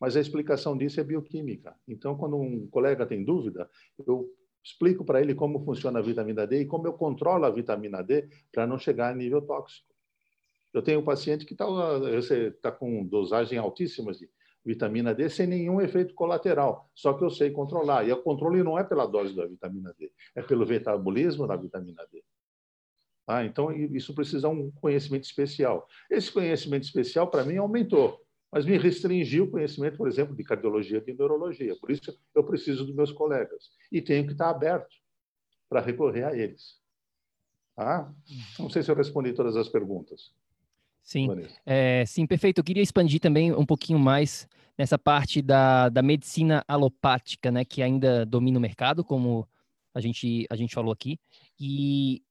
[0.00, 1.74] Mas a explicação disso é bioquímica.
[1.88, 3.68] Então, quando um colega tem dúvida,
[4.06, 4.32] eu
[4.62, 8.28] explico para ele como funciona a vitamina D e como eu controlo a vitamina D
[8.52, 9.95] para não chegar a nível tóxico.
[10.76, 11.64] Eu tenho um paciente que está
[12.60, 14.28] tá com dosagem altíssimas de
[14.62, 18.06] vitamina D sem nenhum efeito colateral, só que eu sei controlar.
[18.06, 22.06] E o controle não é pela dose da vitamina D, é pelo metabolismo da vitamina
[22.12, 22.22] D.
[23.26, 25.88] Ah, então, isso precisa de um conhecimento especial.
[26.10, 28.20] Esse conhecimento especial, para mim, aumentou,
[28.52, 31.74] mas me restringiu o conhecimento, por exemplo, de cardiologia e de neurologia.
[31.80, 33.70] Por isso, eu preciso dos meus colegas.
[33.90, 34.94] E tenho que estar aberto
[35.70, 36.78] para recorrer a eles.
[37.78, 38.12] Ah?
[38.58, 40.34] Não sei se eu respondi todas as perguntas.
[41.06, 41.28] Sim,
[41.64, 42.58] é, sim, perfeito.
[42.58, 47.80] Eu queria expandir também um pouquinho mais nessa parte da, da medicina alopática, né, que
[47.80, 49.48] ainda domina o mercado, como
[49.94, 51.16] a gente, a gente falou aqui.
[51.60, 52.22] E,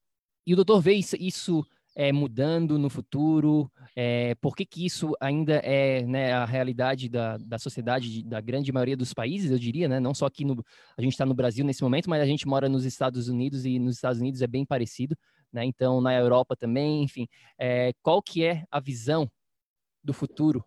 [0.45, 3.71] e o doutor vê isso, isso é, mudando no futuro?
[3.95, 8.73] É, por que, que isso ainda é né, a realidade da, da sociedade, da grande
[8.73, 10.01] maioria dos países, eu diria, né?
[10.01, 10.61] Não só aqui no.
[10.97, 13.79] A gente está no Brasil nesse momento, mas a gente mora nos Estados Unidos e
[13.79, 15.15] nos Estados Unidos é bem parecido,
[15.51, 15.65] né?
[15.65, 17.27] Então, na Europa também, enfim.
[17.58, 19.29] É, qual que é a visão
[20.03, 20.63] do futuro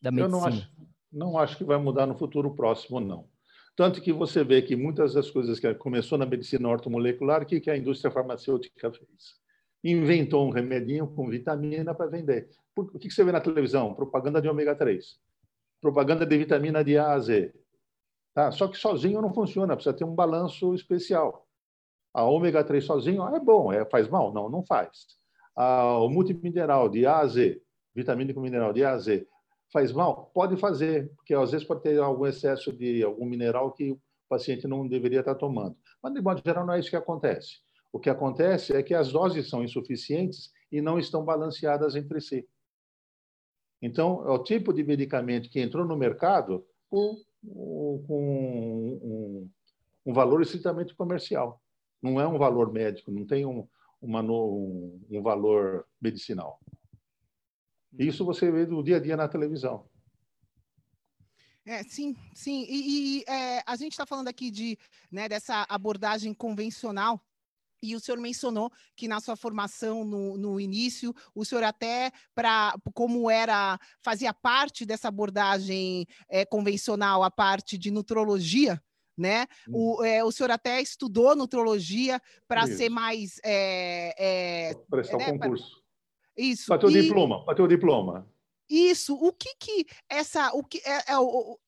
[0.00, 0.36] da medicina?
[0.36, 0.72] Eu não acho,
[1.12, 3.28] não acho que vai mudar no futuro próximo, não.
[3.76, 7.60] Tanto que você vê que muitas das coisas que começou na medicina ortomolecular, o que,
[7.60, 9.44] que a indústria farmacêutica fez?
[9.84, 12.48] inventou um remedinho com vitamina para vender.
[12.74, 13.94] Por, o que você vê na televisão?
[13.94, 15.18] Propaganda de ômega 3.
[15.80, 17.52] Propaganda de vitamina de A a Z.
[18.32, 18.50] Tá?
[18.50, 21.43] Só que sozinho não funciona, precisa ter um balanço especial.
[22.14, 24.32] A ômega 3 sozinho é bom, é, faz mal?
[24.32, 25.06] Não, não faz.
[25.56, 27.60] A, o multimineral de A a Z,
[27.94, 29.26] vitamina com mineral de A a Z,
[29.72, 30.30] faz mal?
[30.32, 34.68] Pode fazer, porque às vezes pode ter algum excesso de algum mineral que o paciente
[34.68, 35.76] não deveria estar tomando.
[36.00, 37.56] Mas, de modo geral, não é isso que acontece.
[37.92, 42.46] O que acontece é que as doses são insuficientes e não estão balanceadas entre si.
[43.80, 48.06] Então, é o tipo de medicamento que entrou no mercado com, um,
[50.06, 51.60] um, valor estritamente comercial.
[52.04, 53.66] Não é um valor médico, não tem um,
[53.98, 56.60] uma, um, um valor medicinal.
[57.98, 59.88] Isso você vê do dia a dia na televisão.
[61.64, 62.66] É, sim, sim.
[62.68, 64.78] E, e é, a gente está falando aqui de,
[65.10, 67.18] né, dessa abordagem convencional
[67.82, 72.74] e o senhor mencionou que na sua formação no, no início, o senhor até para
[72.92, 78.78] como era fazia parte dessa abordagem é, convencional, a parte de nutrologia,
[79.16, 79.46] né?
[79.68, 80.04] O, hum.
[80.04, 85.82] é, o senhor até estudou nutrologia para ser mais é, é, prestar né, concurso.
[86.36, 86.66] Isso.
[86.66, 88.28] Para ter o diploma, para ter o diploma.
[88.68, 91.14] Isso, o que que essa, o que é, é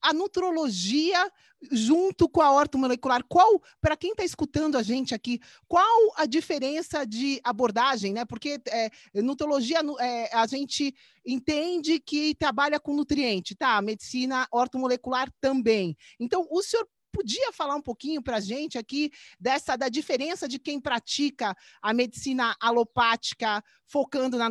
[0.00, 1.30] a nutrologia
[1.70, 7.04] junto com a ortomolecular, qual, para quem está escutando a gente aqui, qual a diferença
[7.04, 8.24] de abordagem, né?
[8.24, 13.80] Porque é, nutrologia é, a gente entende que trabalha com nutriente, tá?
[13.82, 15.96] Medicina ortomolecular também.
[16.18, 20.58] Então, o senhor podia falar um pouquinho para a gente aqui dessa da diferença de
[20.58, 24.50] quem pratica a medicina alopática focando na,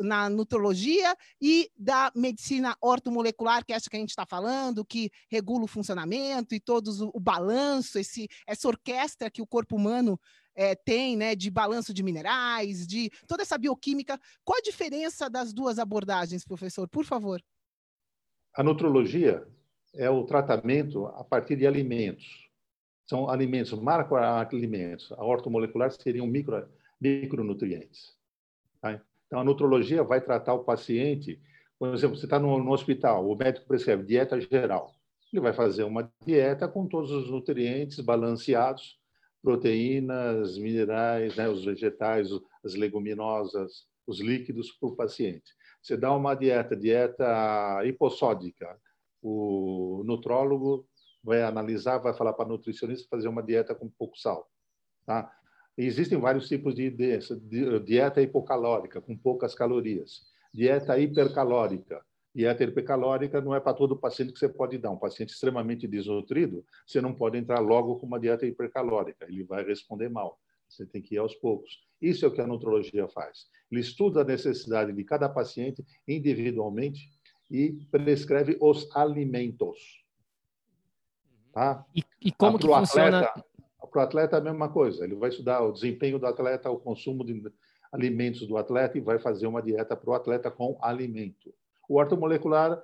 [0.00, 5.10] na nutrologia e da medicina ortomolecular, que é essa que a gente está falando, que
[5.28, 10.20] regula o funcionamento e todos o, o balanço, esse, essa orquestra que o corpo humano
[10.54, 14.20] é, tem, né, de balanço de minerais, de toda essa bioquímica.
[14.44, 16.88] Qual a diferença das duas abordagens, professor?
[16.88, 17.42] Por favor.
[18.54, 19.44] A nutrologia
[19.96, 22.48] é o tratamento a partir de alimentos.
[23.06, 25.12] São alimentos, macroalimentos.
[25.12, 26.66] A ortomolecular seriam micro,
[27.00, 28.16] micronutrientes.
[28.80, 29.00] Tá?
[29.26, 31.40] Então, a nutrologia vai tratar o paciente,
[31.78, 34.94] por exemplo, você está no, no, hospital, o médico prescreve dieta geral.
[35.32, 38.98] Ele vai fazer uma dieta com todos os nutrientes balanceados,
[39.42, 42.28] proteínas, minerais, né, os vegetais,
[42.64, 45.52] as leguminosas, os líquidos para o paciente.
[45.82, 48.78] Você dá uma dieta, dieta hipossódica,
[49.24, 50.86] o nutrólogo
[51.22, 54.50] vai analisar, vai falar para nutricionista fazer uma dieta com pouco sal.
[55.06, 55.30] Tá?
[55.76, 56.90] existem vários tipos de
[57.84, 60.22] dieta hipocalórica, com poucas calorias.
[60.52, 62.04] Dieta hipercalórica.
[62.34, 64.90] Dieta hipercalórica não é para todo paciente que você pode dar.
[64.90, 69.64] Um paciente extremamente desnutrido, você não pode entrar logo com uma dieta hipercalórica, ele vai
[69.64, 70.38] responder mal.
[70.68, 71.84] Você tem que ir aos poucos.
[72.00, 73.46] Isso é o que a nutrologia faz.
[73.70, 77.08] Ele estuda a necessidade de cada paciente individualmente
[77.54, 80.04] e prescreve os alimentos.
[81.52, 81.86] Tá?
[81.94, 83.32] E, e como que funciona?
[83.92, 85.04] Para o atleta é a mesma coisa.
[85.04, 87.40] Ele vai estudar o desempenho do atleta, o consumo de
[87.92, 91.54] alimentos do atleta e vai fazer uma dieta para o atleta com alimento.
[91.88, 92.82] O ortomolecular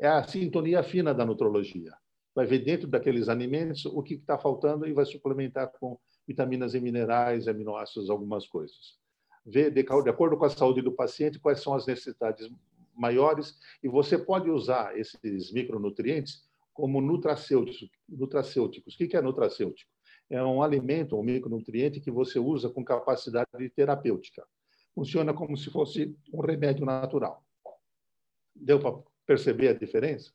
[0.00, 1.94] é a sintonia fina da nutrologia.
[2.34, 6.80] Vai ver dentro daqueles alimentos o que está faltando e vai suplementar com vitaminas e
[6.80, 8.98] minerais, aminoácidos, algumas coisas.
[9.46, 12.50] Ver, de, de acordo com a saúde do paciente, quais são as necessidades
[12.94, 17.90] maiores e você pode usar esses micronutrientes como nutracêuticos.
[18.08, 18.94] nutracêuticos.
[18.94, 19.90] O que é nutracêutico?
[20.30, 24.46] É um alimento, um micronutriente que você usa com capacidade terapêutica.
[24.94, 27.44] Funciona como se fosse um remédio natural.
[28.54, 30.32] Deu para perceber a diferença?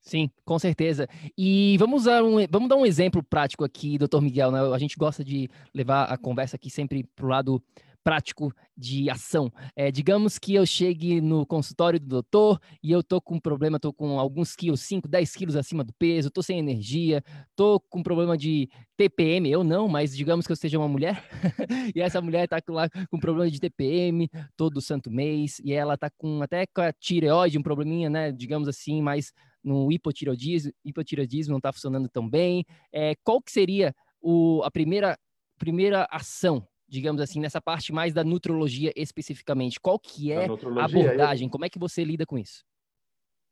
[0.00, 1.08] Sim, com certeza.
[1.38, 4.50] E vamos, usar um, vamos dar um exemplo prático aqui, doutor Miguel.
[4.50, 4.58] Né?
[4.74, 7.62] A gente gosta de levar a conversa aqui sempre para o lado
[8.02, 9.50] prático de ação.
[9.76, 13.78] É, digamos que eu chegue no consultório do doutor e eu tô com um problema,
[13.78, 17.22] tô com alguns quilos, 5, 10 quilos acima do peso, tô sem energia,
[17.54, 21.22] tô com problema de TPM, eu não, mas digamos que eu seja uma mulher,
[21.94, 26.10] e essa mulher tá lá com problema de TPM todo santo mês, e ela tá
[26.16, 31.60] com até com a tireoide, um probleminha, né, digamos assim, mais no hipotireoidismo, hipotireoidismo não
[31.60, 32.64] tá funcionando tão bem.
[32.92, 35.16] É, qual que seria o, a primeira,
[35.56, 39.80] primeira ação digamos assim, nessa parte mais da nutrologia especificamente?
[39.80, 41.46] Qual que é a abordagem?
[41.46, 41.50] Eu...
[41.50, 42.66] Como é que você lida com isso?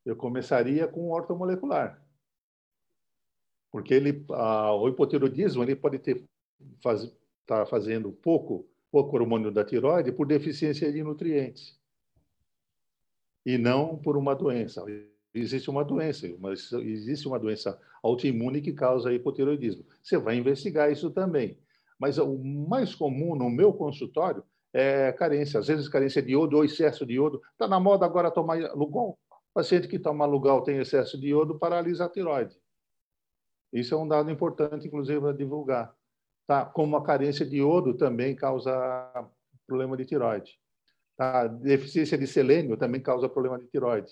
[0.05, 2.05] Eu começaria com o ortomolecular.
[3.72, 6.22] Porque ele, a, o hipotiroidismo ele pode ter
[6.83, 7.11] faz,
[7.46, 11.81] tá fazendo pouco, pouco hormônio da tiroide por deficiência de nutrientes.
[13.46, 14.85] E não por uma doença.
[15.33, 19.87] Existe uma doença, mas existe uma doença autoimune que causa hipotiroidismo.
[20.03, 21.57] Você vai investigar isso também.
[22.00, 26.64] Mas o mais comum no meu consultório é carência, às vezes carência de iodo ou
[26.64, 27.42] excesso de iodo.
[27.52, 29.18] Está na moda agora tomar Lugol.
[29.30, 32.56] O paciente que toma Lugol tem excesso de iodo, paralisa a tiroide.
[33.72, 35.94] Isso é um dado importante, inclusive, para divulgar.
[36.46, 36.64] Tá?
[36.64, 38.72] Como a carência de iodo também causa
[39.66, 40.58] problema de tiroide.
[41.16, 41.46] Tá?
[41.46, 44.10] Deficiência de selênio também causa problema de tiroide.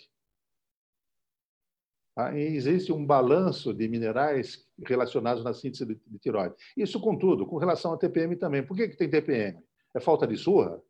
[2.19, 2.37] Tá?
[2.37, 6.53] Existe um balanço de minerais relacionados na síntese de, de tiroide.
[6.77, 8.61] Isso, contudo, com relação à TPM também.
[8.61, 9.63] Por que, que tem TPM?
[9.95, 10.83] É falta de surra?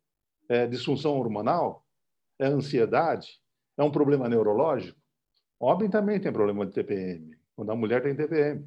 [0.49, 1.85] É disfunção hormonal?
[2.39, 3.39] É ansiedade?
[3.77, 4.99] É um problema neurológico?
[5.59, 7.37] Homem também tem problema de TPM.
[7.55, 8.65] Quando a mulher tem TPM.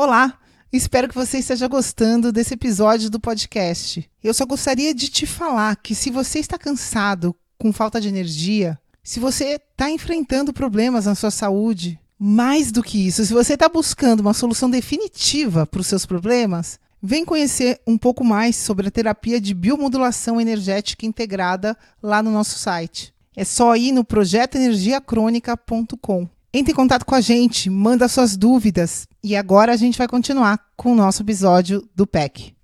[0.00, 0.40] Olá,
[0.72, 4.10] espero que você esteja gostando desse episódio do podcast.
[4.22, 8.80] Eu só gostaria de te falar que se você está cansado, com falta de energia,
[9.04, 13.68] se você está enfrentando problemas na sua saúde, mais do que isso, se você está
[13.68, 18.90] buscando uma solução definitiva para os seus problemas, vem conhecer um pouco mais sobre a
[18.90, 23.12] terapia de biomodulação energética integrada lá no nosso site.
[23.36, 26.26] É só ir no projetoenergiacronica.com.
[26.50, 30.58] Entre em contato com a gente, manda suas dúvidas e agora a gente vai continuar
[30.76, 32.54] com o nosso episódio do PEC.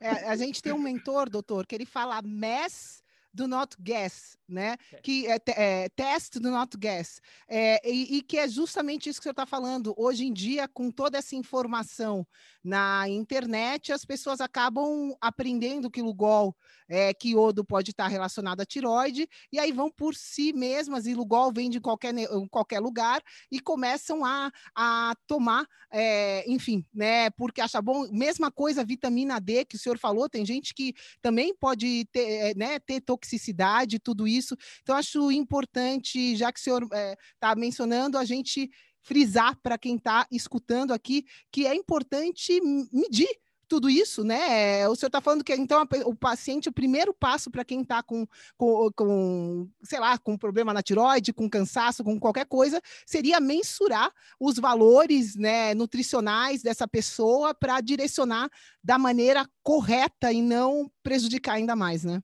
[0.00, 3.01] É, a gente tem um mentor, doutor, que ele fala MES
[3.34, 4.76] do not guess, né?
[4.92, 5.00] É.
[5.00, 7.20] Que é, é test do not guess.
[7.48, 9.94] É, e, e, que é justamente isso que você está falando.
[9.96, 12.26] Hoje em dia, com toda essa informação
[12.62, 16.54] na internet, as pessoas acabam aprendendo que Lugol,
[16.88, 21.14] é, que iodo pode estar relacionado à tiroide, e aí vão por si mesmas, e
[21.14, 22.14] Lugol vem de qualquer,
[22.50, 27.30] qualquer lugar, e começam a, a tomar, é, enfim, né?
[27.30, 28.06] Porque acha bom.
[28.12, 32.54] Mesma coisa, vitamina D, que o senhor falou, tem gente que também pode ter, é,
[32.54, 34.41] né, ter toxicidade, tudo isso.
[34.82, 38.70] Então, acho importante, já que o senhor está é, mencionando, a gente
[39.02, 42.60] frisar para quem está escutando aqui que é importante
[42.92, 43.28] medir
[43.72, 44.86] tudo isso, né?
[44.86, 48.26] O senhor está falando que então o paciente, o primeiro passo para quem está com,
[48.54, 54.12] com, com, sei lá, com problema na tiroide, com cansaço, com qualquer coisa, seria mensurar
[54.38, 58.50] os valores né, nutricionais dessa pessoa para direcionar
[58.84, 62.22] da maneira correta e não prejudicar ainda mais, né?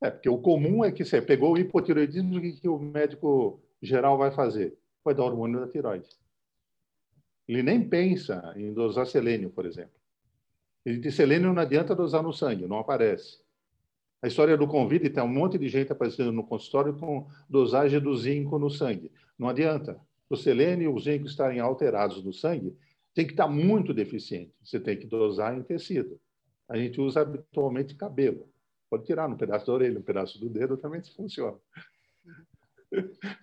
[0.00, 4.16] É, porque o comum é que você pegou o hipotiroidismo, o que o médico geral
[4.16, 4.78] vai fazer?
[5.04, 6.08] Vai dar hormônio da tiroide.
[7.48, 9.98] Ele nem pensa em dosar selênio, por exemplo.
[10.84, 13.38] Ele diz selênio não adianta dosar no sangue, não aparece.
[14.20, 18.16] A história do convite tem um monte de gente aparecendo no consultório com dosagem do
[18.16, 19.12] zinco no sangue.
[19.38, 20.00] Não adianta.
[20.28, 22.76] O selênio e o zinco estarem alterados no sangue,
[23.14, 24.52] tem que estar muito deficiente.
[24.62, 26.20] Você tem que dosar em tecido.
[26.68, 28.48] A gente usa habitualmente cabelo.
[28.90, 31.58] Pode tirar um pedaço da orelha, um pedaço do dedo, também funciona.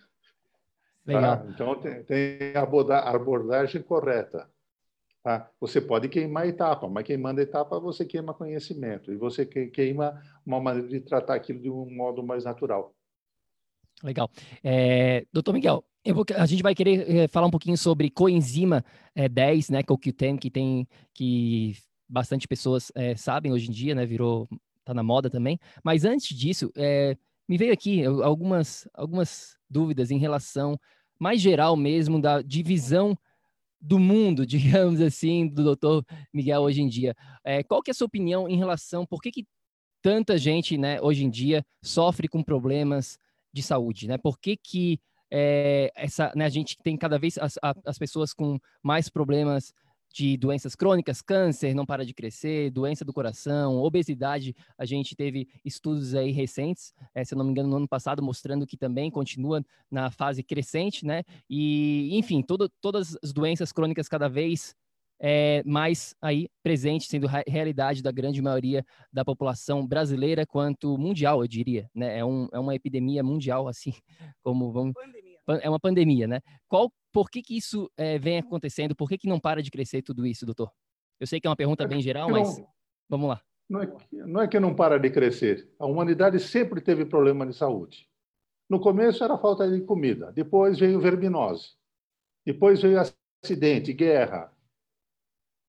[1.05, 1.37] Legal.
[1.37, 1.45] Tá?
[1.49, 4.49] Então, tem, tem, a abordagem correta.
[5.23, 5.49] Tá?
[5.59, 9.11] Você pode queimar etapa, mas queimando etapa, você queima conhecimento.
[9.11, 12.93] E você queima uma maneira de tratar aquilo de um modo mais natural.
[14.03, 14.29] Legal.
[14.63, 18.83] É, doutor Miguel, vou, a gente vai querer é, falar um pouquinho sobre coenzima
[19.15, 21.75] é, 10, né, CoQ10, que tem que
[22.07, 24.47] bastante pessoas é, sabem hoje em dia, né, virou
[24.85, 25.59] tá na moda também.
[25.83, 27.17] Mas antes disso, é,
[27.47, 30.79] me veio aqui algumas, algumas dúvidas em relação
[31.19, 33.17] mais geral mesmo da divisão
[33.81, 37.15] do mundo, digamos assim, do doutor Miguel hoje em dia.
[37.43, 39.47] É, qual que é a sua opinião em relação, por que, que
[40.01, 43.17] tanta gente, né, hoje em dia, sofre com problemas
[43.51, 44.17] de saúde, né?
[44.17, 44.99] Por que que
[45.31, 49.73] é, essa, né, a gente tem cada vez as, as pessoas com mais problemas
[50.15, 54.55] de doenças crônicas, câncer não para de crescer, doença do coração, obesidade.
[54.77, 58.23] A gente teve estudos aí recentes, é, se eu não me engano, no ano passado,
[58.23, 59.61] mostrando que também continua
[59.91, 61.23] na fase crescente, né?
[61.49, 64.73] E, enfim, todo, todas as doenças crônicas cada vez
[65.19, 71.47] é, mais aí presente, sendo realidade da grande maioria da população brasileira quanto mundial, eu
[71.47, 72.19] diria, né?
[72.19, 73.91] É, um, é uma epidemia mundial, assim,
[74.41, 74.93] como vamos...
[74.93, 75.35] Pandemia.
[75.61, 76.39] É uma pandemia, né?
[76.67, 78.93] Qual, por que que isso é, vem acontecendo?
[78.93, 80.69] Por que que não para de crescer tudo isso, doutor?
[81.17, 82.61] Eu sei que é uma pergunta bem geral, mas
[83.07, 83.41] vamos lá.
[83.69, 85.73] Não é, que, não é que não para de crescer.
[85.79, 88.09] A humanidade sempre teve problema de saúde.
[88.69, 91.69] No começo era falta de comida, depois veio verminose,
[92.45, 94.51] depois veio acidente, guerra,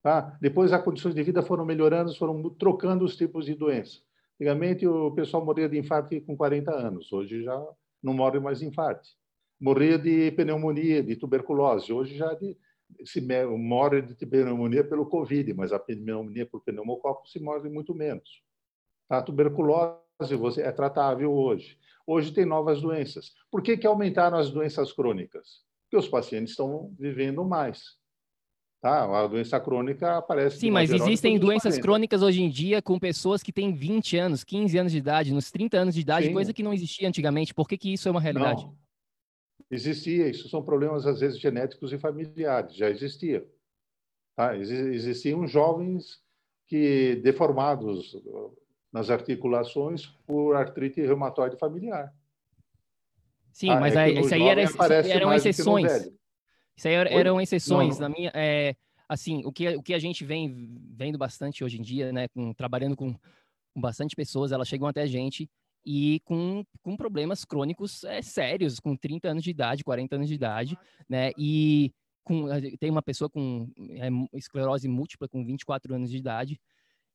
[0.07, 0.37] Tá?
[0.39, 3.99] Depois as condições de vida foram melhorando, foram trocando os tipos de doença.
[4.35, 7.61] Antigamente o pessoal morria de infarto com 40 anos, hoje já
[8.01, 9.09] não morre mais de infarto.
[9.59, 12.55] Morria de pneumonia, de tuberculose, hoje já de,
[13.05, 13.21] se
[13.57, 18.43] morre de pneumonia pelo Covid, mas a pneumonia por pneumococo se morre muito menos.
[19.09, 19.97] A tuberculose
[20.37, 21.77] você é tratável hoje.
[22.05, 23.33] Hoje tem novas doenças.
[23.51, 25.65] Por que, que aumentaram as doenças crônicas?
[25.83, 27.97] Porque os pacientes estão vivendo mais.
[28.81, 29.03] Tá?
[29.03, 30.59] A doença crônica aparece.
[30.59, 34.77] Sim, mas existem doenças crônicas hoje em dia com pessoas que têm 20 anos, 15
[34.77, 36.33] anos de idade, nos 30 anos de idade, Sim.
[36.33, 37.53] coisa que não existia antigamente.
[37.53, 38.65] Por que, que isso é uma realidade?
[38.65, 38.86] Não.
[39.69, 43.45] Existia, isso são problemas às vezes genéticos e familiares, já existia.
[44.35, 44.55] Tá?
[44.55, 46.21] Existiam jovens
[46.67, 48.15] que deformados
[48.91, 52.13] nas articulações por artrite reumatoide familiar.
[53.51, 54.61] Sim, ah, mas é aí, isso aí era,
[55.09, 55.91] eram exceções.
[56.75, 57.97] Isso aí eram exceções.
[57.97, 58.75] Na minha, é,
[59.09, 62.53] assim, o que, o que a gente vem vendo bastante hoje em dia, né, com,
[62.53, 65.49] trabalhando com, com bastante pessoas, elas chegam até a gente
[65.87, 70.33] e com, com problemas crônicos é, sérios, com 30 anos de idade, 40 anos de
[70.33, 70.77] idade,
[71.07, 76.59] né, e com, tem uma pessoa com é, esclerose múltipla com 24 anos de idade,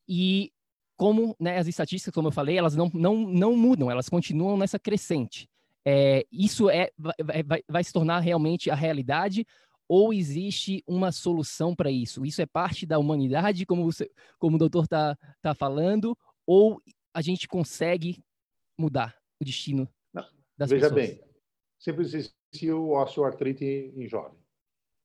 [0.09, 0.51] e
[0.97, 4.79] como né, as estatísticas, como eu falei, elas não, não, não mudam, elas continuam nessa
[4.79, 5.49] crescente
[5.85, 9.47] é, isso é, vai, vai, vai se tornar realmente a realidade
[9.89, 12.25] ou existe uma solução para isso?
[12.25, 16.17] Isso é parte da humanidade, como, você, como o doutor está tá falando,
[16.47, 16.81] ou
[17.13, 18.23] a gente consegue
[18.79, 21.07] mudar o destino Não, das veja pessoas?
[21.07, 21.33] Veja bem,
[21.79, 24.39] sempre existiu osteoartrite em jovem.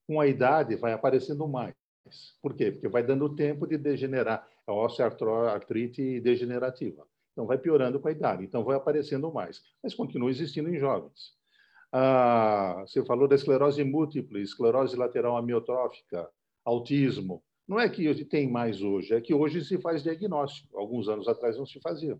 [0.05, 1.75] Com a idade, vai aparecendo mais.
[2.41, 2.71] Por quê?
[2.71, 4.47] Porque vai dando tempo de degenerar.
[4.67, 7.05] É a osteoartrite degenerativa.
[7.37, 11.37] Então, vai piorando com a idade, então vai aparecendo mais, mas continua existindo em jovens.
[11.91, 16.27] Ah, você falou da esclerose múltipla, esclerose lateral amiotrófica,
[16.65, 17.43] autismo.
[17.67, 20.79] Não é que tem mais hoje, é que hoje se faz diagnóstico.
[20.79, 22.19] Alguns anos atrás não se fazia.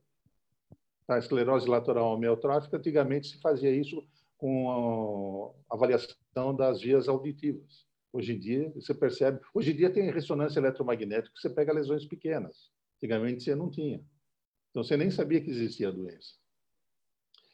[1.08, 4.06] A esclerose lateral amiotrófica, antigamente se fazia isso
[4.38, 7.86] com avaliação das vias auditivas.
[8.12, 9.40] Hoje em dia, você percebe.
[9.54, 12.72] Hoje em dia tem ressonância eletromagnética, você pega lesões pequenas.
[12.98, 14.04] Antigamente você não tinha.
[14.72, 16.36] Então, você nem sabia que existia a doença.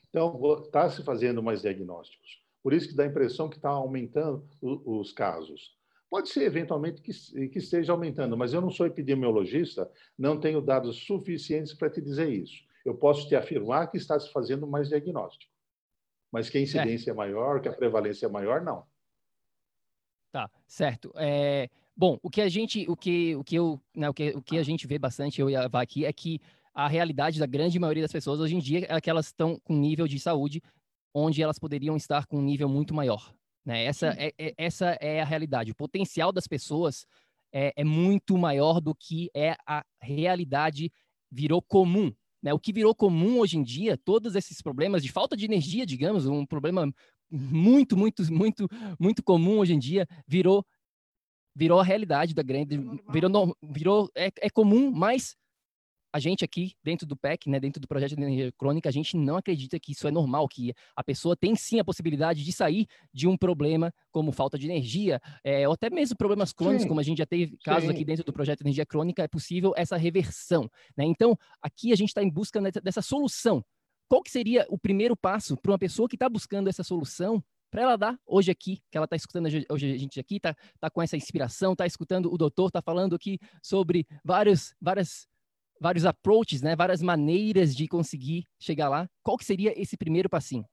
[0.10, 2.44] Então, está se fazendo mais diagnósticos.
[2.62, 5.76] Por isso que dá a impressão que está aumentando os casos.
[6.10, 7.12] Pode ser, eventualmente, que,
[7.50, 12.30] que esteja aumentando, mas eu não sou epidemiologista, não tenho dados suficientes para te dizer
[12.30, 12.64] isso.
[12.84, 15.52] Eu posso te afirmar que está se fazendo mais diagnóstico.
[16.32, 18.86] Mas que a incidência é, é maior, que a prevalência é maior, não.
[20.32, 21.14] Tá, certo.
[21.16, 24.42] É, bom, o que a gente, o que, o que eu, né, o que, o
[24.42, 26.42] que a gente vê bastante, eu e a Vá aqui, é que
[26.74, 29.76] a realidade da grande maioria das pessoas hoje em dia é que elas estão com
[29.76, 30.62] nível de saúde
[31.14, 33.34] onde elas poderiam estar com um nível muito maior.
[33.64, 33.86] Né?
[33.86, 35.72] Essa, é, é, essa é a realidade.
[35.72, 37.06] O potencial das pessoas
[37.52, 40.92] é, é, muito maior do que é a realidade
[41.32, 42.12] virou comum.
[42.44, 42.54] Né?
[42.54, 46.26] O que virou comum hoje em dia, todos esses problemas de falta de energia, digamos,
[46.26, 46.94] um problema
[47.32, 48.68] muito, muito, muito,
[49.00, 50.64] muito comum hoje em dia, virou
[51.56, 52.80] virou a realidade da grande,
[53.12, 55.36] virou, virou é, é comum, mas
[56.14, 59.18] a gente aqui, dentro do PEC, né, dentro do projeto de energia crônica, a gente
[59.18, 62.86] não acredita que isso é normal, que a pessoa tem sim a possibilidade de sair
[63.12, 67.00] de um problema como falta de energia, é, ou até mesmo problemas crônicos, sim, como
[67.00, 67.96] a gente já teve casos sim.
[67.96, 70.70] aqui dentro do projeto de energia crônica, é possível essa reversão.
[70.96, 71.04] Né?
[71.06, 73.66] Então, aqui a gente está em busca dessa solução.
[74.08, 77.82] Qual que seria o primeiro passo para uma pessoa que está buscando essa solução para
[77.82, 81.02] ela dar hoje aqui, que ela está escutando hoje a gente aqui, está tá com
[81.02, 85.28] essa inspiração, está escutando o doutor, está falando aqui sobre vários, várias
[85.80, 89.10] vários approaches, né, várias maneiras de conseguir chegar lá.
[89.22, 90.66] Qual que seria esse primeiro passinho?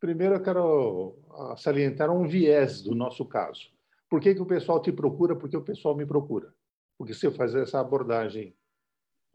[0.00, 3.70] Primeiro, eu quero ah, salientar um viés do nosso caso.
[4.08, 5.34] Por que, que o pessoal te procura?
[5.34, 6.54] Porque o pessoal me procura.
[6.98, 8.54] Porque se eu fazer essa abordagem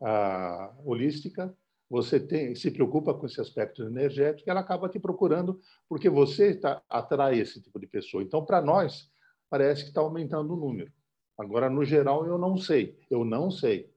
[0.02, 1.54] ah, holística,
[1.90, 6.84] você tem, se preocupa com esse aspecto energético, ela acaba te procurando porque você tá,
[6.88, 8.22] atrai esse tipo de pessoa.
[8.22, 9.12] Então, para nós,
[9.50, 10.92] parece que está aumentando o número.
[11.38, 13.00] Agora, no geral, eu não sei.
[13.10, 13.92] Eu não sei.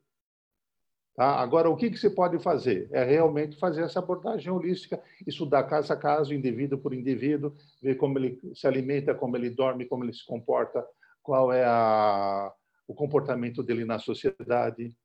[1.15, 1.37] Tá?
[1.41, 2.89] Agora, o que, que você pode fazer?
[2.91, 8.19] É realmente fazer essa abordagem holística, estudar caso a caso, indivíduo por indivíduo, ver como
[8.19, 10.85] ele se alimenta, como ele dorme, como ele se comporta,
[11.23, 12.51] qual é a,
[12.89, 14.97] o comportamento dele na sociedade.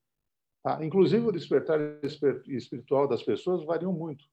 [0.64, 0.84] Tá?
[0.84, 1.80] Inclusive, o despertar
[2.48, 4.24] espiritual das pessoas variam muito.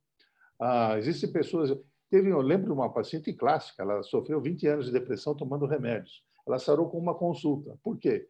[0.61, 1.77] Ah, existem pessoas.
[2.09, 6.23] Teve, eu lembro de uma paciente clássica, ela sofreu 20 anos de depressão tomando remédios.
[6.47, 7.77] Ela sarou com uma consulta.
[7.83, 8.29] Por quê?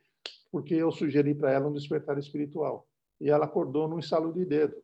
[0.51, 2.87] Porque eu sugeri para ela um despertar espiritual.
[3.21, 4.77] E ela acordou num estalo de dedo.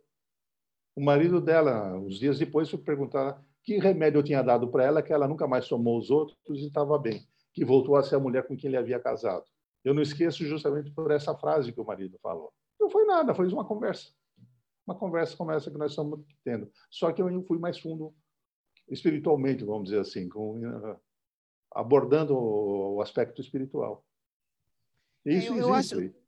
[0.95, 5.13] O marido dela, uns dias depois, perguntar que remédio eu tinha dado para ela, que
[5.13, 8.47] ela nunca mais tomou os outros e estava bem, que voltou a ser a mulher
[8.47, 9.45] com quem ele havia casado.
[9.85, 12.53] Eu não esqueço justamente por essa frase que o marido falou.
[12.79, 14.13] Não foi nada, foi uma conversa.
[14.87, 16.71] Uma conversa como essa que nós estamos tendo.
[16.91, 18.15] Só que eu fui mais fundo
[18.89, 20.61] espiritualmente, vamos dizer assim, com,
[21.73, 24.05] abordando o aspecto espiritual.
[25.25, 25.95] Isso eu, eu existe.
[25.95, 26.20] Acho...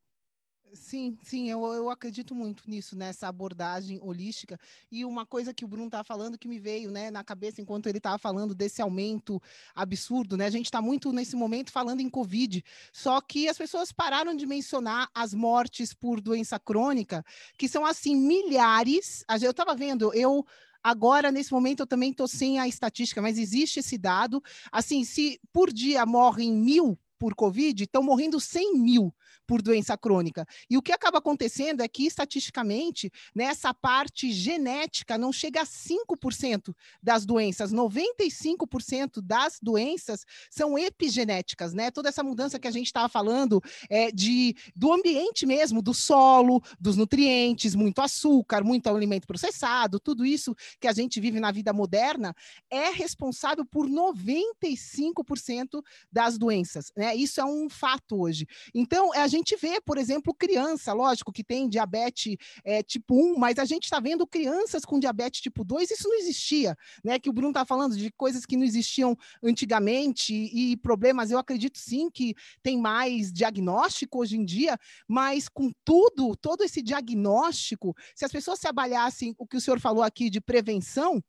[0.75, 4.59] Sim, sim, eu, eu acredito muito nisso, nessa abordagem holística.
[4.91, 7.89] E uma coisa que o Bruno estava falando que me veio né, na cabeça enquanto
[7.89, 9.41] ele estava falando desse aumento
[9.75, 10.47] absurdo, né?
[10.47, 14.47] A gente está muito nesse momento falando em Covid, só que as pessoas pararam de
[14.47, 17.23] mencionar as mortes por doença crônica,
[17.59, 19.25] que são assim, milhares.
[19.43, 20.43] Eu estava vendo, eu
[20.85, 24.43] Agora, nesse momento, eu também estou sem a estatística, mas existe esse dado.
[24.73, 29.15] Assim, se por dia morrem mil por Covid, estão morrendo 100 mil
[29.47, 30.45] por doença crônica.
[30.69, 35.65] E o que acaba acontecendo é que, estatisticamente, nessa né, parte genética não chega a
[35.65, 37.73] 5% das doenças.
[37.73, 41.93] 95% das doenças são epigenéticas, né?
[41.93, 46.61] Toda essa mudança que a gente estava falando é de do ambiente mesmo, do solo,
[46.81, 51.73] dos nutrientes, muito açúcar, muito alimento processado, tudo isso que a gente vive na vida
[51.73, 52.35] moderna
[52.69, 57.12] é responsável por 95% das doenças, né?
[57.15, 58.47] Isso é um fato hoje.
[58.75, 63.59] Então, a gente vê, por exemplo, criança, lógico que tem diabetes é, tipo 1, mas
[63.59, 67.19] a gente está vendo crianças com diabetes tipo 2, isso não existia, né?
[67.19, 71.31] Que o Bruno está falando de coisas que não existiam antigamente e problemas.
[71.31, 76.83] Eu acredito sim que tem mais diagnóstico hoje em dia, mas com tudo, todo esse
[76.83, 81.23] diagnóstico, se as pessoas se avaliassem o que o senhor falou aqui de prevenção,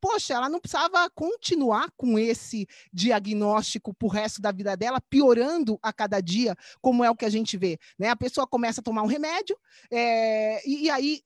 [0.00, 5.78] poxa, ela não precisava continuar com esse diagnóstico para o resto da vida dela, piorando
[5.82, 7.78] a cada dia, como é o que a gente vê.
[7.98, 8.08] Né?
[8.08, 9.56] A pessoa começa a tomar um remédio,
[9.90, 11.20] é, e, e, aí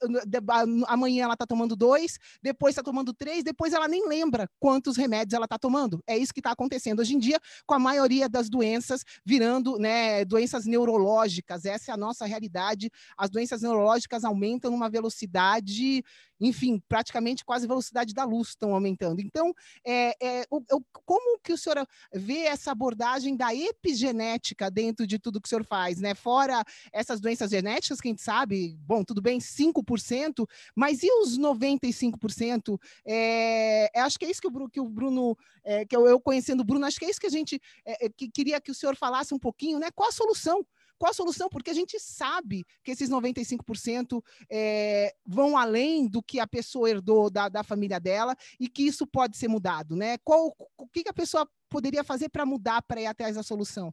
[0.86, 5.34] amanhã ela está tomando dois, depois está tomando três, depois ela nem lembra quantos remédios
[5.34, 6.02] ela está tomando.
[6.06, 10.24] É isso que está acontecendo hoje em dia, com a maioria das doenças virando né,
[10.24, 11.64] doenças neurológicas.
[11.64, 12.90] Essa é a nossa realidade.
[13.16, 16.02] As doenças neurológicas aumentam numa velocidade
[16.42, 19.20] enfim, praticamente quase a velocidade da luz estão aumentando.
[19.20, 19.52] Então,
[19.84, 25.18] é, é, o, o, como que o senhor vê essa abordagem da epigenética dentro de
[25.18, 26.14] tudo que o senhor faz, né?
[26.14, 31.38] Fora essas doenças genéticas que a gente sabe, bom, tudo bem, 5%, mas e os
[31.38, 32.78] 95%?
[33.04, 36.20] É, é, acho que é isso que o, que o Bruno, é, que eu, eu,
[36.20, 38.70] conhecendo o Bruno, acho que é isso que a gente é, é, que queria que
[38.70, 39.90] o senhor falasse um pouquinho, né?
[39.94, 40.64] Qual a solução?
[41.02, 41.48] Qual a solução?
[41.48, 47.28] Porque a gente sabe que esses 95% é, vão além do que a pessoa herdou
[47.28, 50.16] da, da família dela e que isso pode ser mudado, né?
[50.18, 53.92] Qual, o que, a pessoa poderia fazer para mudar para ir atrás da solução?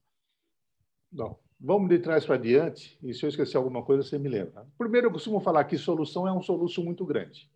[1.11, 1.35] Não.
[1.59, 4.67] Vamos de trás para diante, e se eu esquecer alguma coisa, você me lembra.
[4.77, 7.49] Primeiro, eu costumo falar que solução é um soluço muito grande.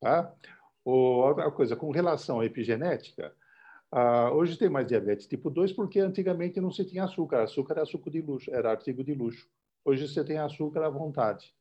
[0.00, 0.34] Tá?
[0.82, 3.36] outra coisa, com relação à epigenética,
[3.90, 7.42] ah, hoje tem mais diabetes tipo 2 porque antigamente não se tinha açúcar.
[7.42, 9.48] Açúcar era açúcar de luxo, era artigo de luxo.
[9.84, 11.54] Hoje você tem açúcar à vontade.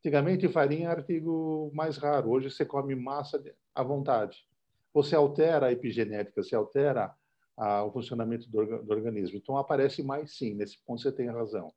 [0.00, 2.30] Antigamente farinha era artigo mais raro.
[2.30, 3.42] Hoje você come massa
[3.74, 4.44] à vontade.
[4.92, 7.14] Você altera a epigenética, você altera
[7.56, 9.36] ah, o funcionamento do, do organismo.
[9.36, 11.72] Então aparece mais sim, nesse ponto você tem razão.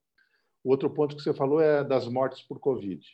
[0.63, 3.05] O outro ponto que você falou é das mortes por Covid.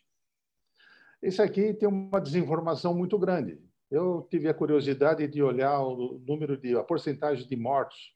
[1.22, 3.60] Esse aqui tem uma desinformação muito grande.
[3.90, 8.16] Eu tive a curiosidade de olhar o número de a porcentagem de mortos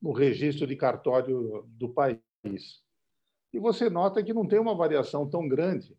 [0.00, 2.22] no registro de cartório do país.
[3.52, 5.96] E você nota que não tem uma variação tão grande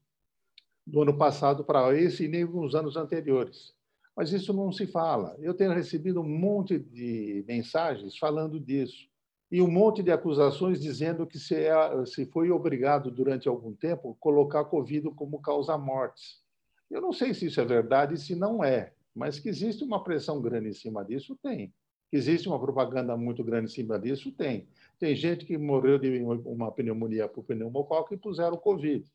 [0.86, 3.76] do ano passado para esse e nem nos anos anteriores.
[4.16, 5.36] Mas isso não se fala.
[5.40, 9.08] Eu tenho recebido um monte de mensagens falando disso
[9.52, 14.18] e um monte de acusações dizendo que se, é, se foi obrigado durante algum tempo
[14.20, 16.42] colocar Covid como causa mortes.
[16.90, 20.04] Eu não sei se isso é verdade e se não é, mas que existe uma
[20.04, 21.74] pressão grande em cima disso, tem.
[22.10, 24.68] Que existe uma propaganda muito grande em cima disso, tem.
[24.98, 29.06] Tem gente que morreu de uma pneumonia por pneumococo e puseram Covid.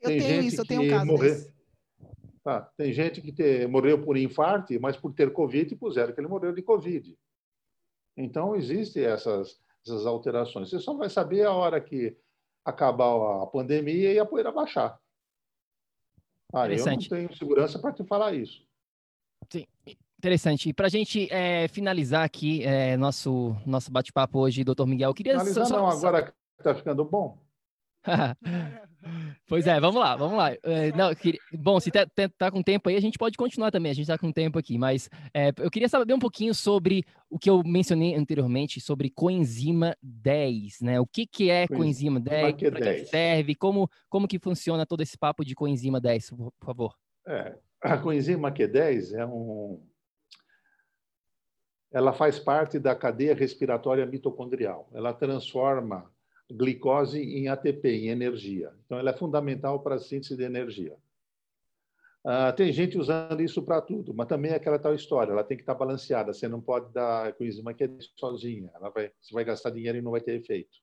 [0.00, 1.32] Eu tem tenho isso, eu tenho um caso morreu...
[1.32, 1.52] desse.
[2.42, 2.62] Tá.
[2.76, 3.66] Tem gente que te...
[3.68, 7.16] morreu por infarto, mas por ter Covid puseram que ele morreu de Covid.
[8.16, 10.68] Então, existem essas, essas alterações.
[10.68, 12.16] Você só vai saber a hora que
[12.64, 14.98] acabar a pandemia e a poeira baixar.
[16.52, 18.62] Ah, eu não tenho segurança para te falar isso.
[19.50, 19.66] Sim.
[20.18, 20.68] Interessante.
[20.68, 25.14] E para a gente é, finalizar aqui é, nosso, nosso bate-papo hoje, doutor Miguel, eu
[25.14, 25.32] queria...
[25.32, 26.06] Finalizar só, não, só...
[26.06, 27.38] agora que está ficando bom.
[29.46, 30.52] pois é, vamos lá, vamos lá.
[30.62, 31.40] É, não, queria...
[31.52, 34.04] Bom, se tá, tá, tá, com tempo aí, a gente pode continuar também, a gente
[34.04, 37.62] está com tempo aqui, mas é, eu queria saber um pouquinho sobre o que eu
[37.64, 41.00] mencionei anteriormente, sobre coenzima 10, né?
[41.00, 45.16] O que, que é coenzima 10, para que serve, como, como que funciona todo esse
[45.16, 46.94] papo de coenzima 10, por favor?
[47.26, 49.80] É, a coenzima Q10 é um,
[51.92, 54.88] ela faz parte da cadeia respiratória mitocondrial.
[54.92, 56.10] Ela transforma
[56.56, 58.72] glicose em ATP, em energia.
[58.84, 60.96] Então, ela é fundamental para a síntese de energia.
[62.24, 65.56] Uh, tem gente usando isso para tudo, mas também é aquela tal história, ela tem
[65.56, 66.32] que estar balanceada.
[66.32, 70.12] Você não pode dar coenzima Q10 sozinha, ela vai, você vai gastar dinheiro e não
[70.12, 70.78] vai ter efeito.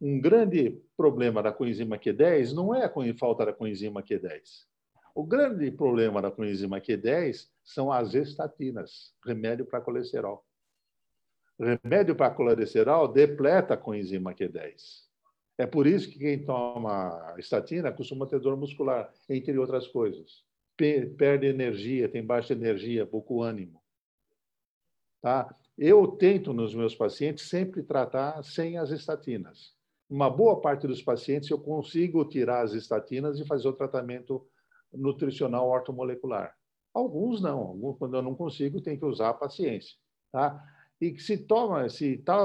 [0.00, 4.66] Um grande problema da coenzima Q10 não é a falta da coenzima Q10.
[5.12, 10.44] O grande problema da coenzima Q10 são as estatinas, remédio para colesterol.
[11.58, 15.05] Remédio para colesterol depleta a coenzima Q10.
[15.58, 20.44] É por isso que quem toma estatina costuma ter dor muscular, entre outras coisas.
[20.76, 23.82] Perde energia, tem baixa energia, pouco ânimo.
[25.22, 25.54] Tá?
[25.78, 29.74] Eu tento nos meus pacientes sempre tratar sem as estatinas.
[30.08, 34.46] Uma boa parte dos pacientes eu consigo tirar as estatinas e fazer o tratamento
[34.92, 36.54] nutricional ortomolecular.
[36.94, 39.96] Alguns não, alguns, quando eu não consigo, tem que usar a paciência.
[40.30, 40.62] Tá?
[41.00, 42.44] E que se toma, se está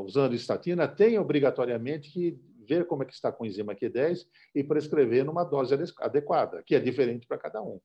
[0.00, 2.38] usando estatina, tem obrigatoriamente que
[2.68, 6.80] ver como é que está com enzima Q10 e prescrever numa dose adequada, que é
[6.80, 7.80] diferente para cada um.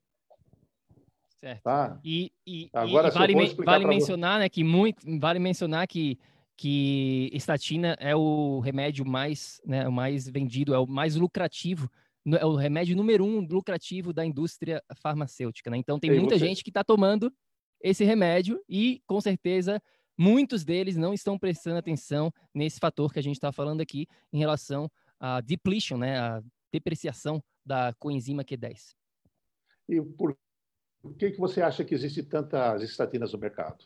[1.40, 1.64] Certo.
[1.64, 2.00] Tá?
[2.04, 6.18] E, e, Agora, e vale, vale mencionar, né, que muito, vale mencionar que
[6.58, 11.90] que estatina é o remédio mais, né, o mais vendido, é o mais lucrativo
[12.40, 15.78] é o remédio número um lucrativo da indústria farmacêutica, né?
[15.78, 16.46] Então tem muita você...
[16.46, 17.34] gente que está tomando
[17.82, 19.82] esse remédio e, com certeza,
[20.22, 24.38] muitos deles não estão prestando atenção nesse fator que a gente está falando aqui em
[24.38, 26.20] relação à depletion, né?
[26.20, 28.94] A depreciação da coenzima Q10.
[29.90, 30.38] E por
[31.18, 33.86] que, que você acha que existe tantas estatinas no mercado?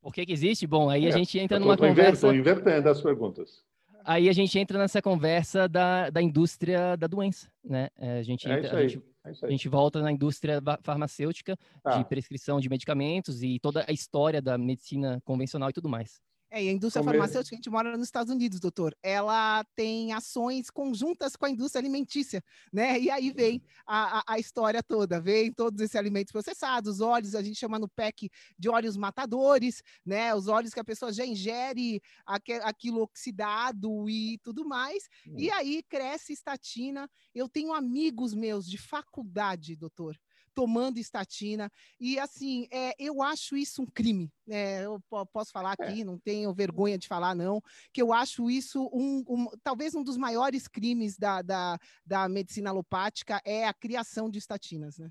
[0.00, 0.66] Por que, que existe?
[0.66, 2.28] Bom, aí é, a gente entra numa conversa...
[2.28, 3.64] Estou invertendo as perguntas
[4.04, 7.88] aí a gente entra nessa conversa da, da indústria da doença, né?
[7.96, 11.82] É, a gente, é entra, a, gente é a gente volta na indústria farmacêutica de
[11.82, 12.04] tá.
[12.04, 16.20] prescrição de medicamentos e toda a história da medicina convencional e tudo mais.
[16.54, 20.12] É, e a indústria Como farmacêutica, a gente mora nos Estados Unidos, doutor, ela tem
[20.12, 23.00] ações conjuntas com a indústria alimentícia, né?
[23.00, 27.42] E aí vem a, a, a história toda, vem todos esses alimentos processados, óleos, a
[27.42, 30.34] gente chama no PEC de óleos matadores, né?
[30.34, 35.08] Os óleos que a pessoa já ingere aquilo oxidado e tudo mais.
[35.26, 35.36] Hum.
[35.38, 37.08] E aí cresce estatina.
[37.34, 40.18] Eu tenho amigos meus de faculdade, doutor,
[40.54, 41.70] tomando estatina.
[42.00, 44.30] E assim, é, eu acho isso um crime.
[44.48, 45.00] É, eu
[45.32, 45.84] posso falar é.
[45.84, 46.04] aqui, é.
[46.04, 50.16] não tenho vergonha de falar, não, que eu acho isso um, um talvez um dos
[50.16, 55.10] maiores crimes da, da, da medicina alopática é a criação de estatinas, né?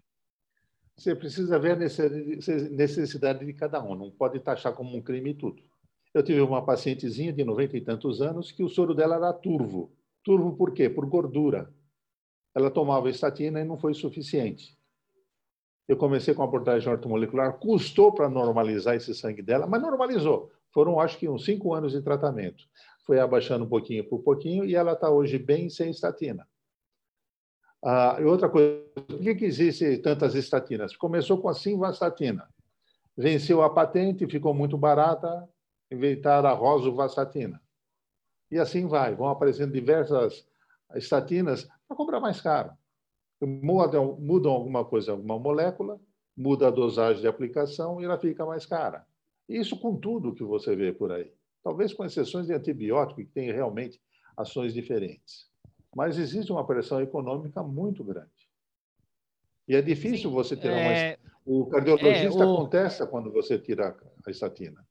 [0.98, 5.64] Você precisa ver a necessidade de cada um, não pode taxar como um crime tudo.
[6.14, 9.92] Eu tive uma pacientezinha de 90 e tantos anos que o soro dela era turvo.
[10.24, 10.90] Turvo por quê?
[10.90, 11.74] Por gordura.
[12.54, 14.78] Ela tomava estatina e não foi suficiente.
[15.92, 20.50] Eu comecei com a abordagem ortomolecular, custou para normalizar esse sangue dela, mas normalizou.
[20.74, 22.64] Foram, acho que, uns cinco anos de tratamento.
[23.06, 26.48] Foi abaixando um pouquinho por pouquinho e ela está hoje bem sem estatina.
[27.84, 30.96] Ah, e outra coisa, por que, que tantas estatinas?
[30.96, 32.48] Começou com a simvastatina.
[33.18, 35.46] Venceu a patente, ficou muito barata,
[35.92, 37.62] inventaram a rosuvastatina.
[38.50, 40.48] E assim vai, vão aparecendo diversas
[40.96, 42.72] estatinas para comprar mais caro
[43.46, 46.00] mudam, mudam alguma coisa, alguma molécula,
[46.36, 49.06] muda a dosagem de aplicação e ela fica mais cara.
[49.48, 51.32] Isso com tudo que você vê por aí.
[51.64, 54.00] Talvez com exceções de antibiótico, que tem realmente
[54.36, 55.50] ações diferentes.
[55.96, 58.30] Mas existe uma pressão econômica muito grande.
[59.68, 61.18] E é difícil Sim, você ter é...
[61.18, 61.32] uma.
[61.44, 62.56] O cardiologista é, o...
[62.56, 64.86] contesta quando você tira a estatina.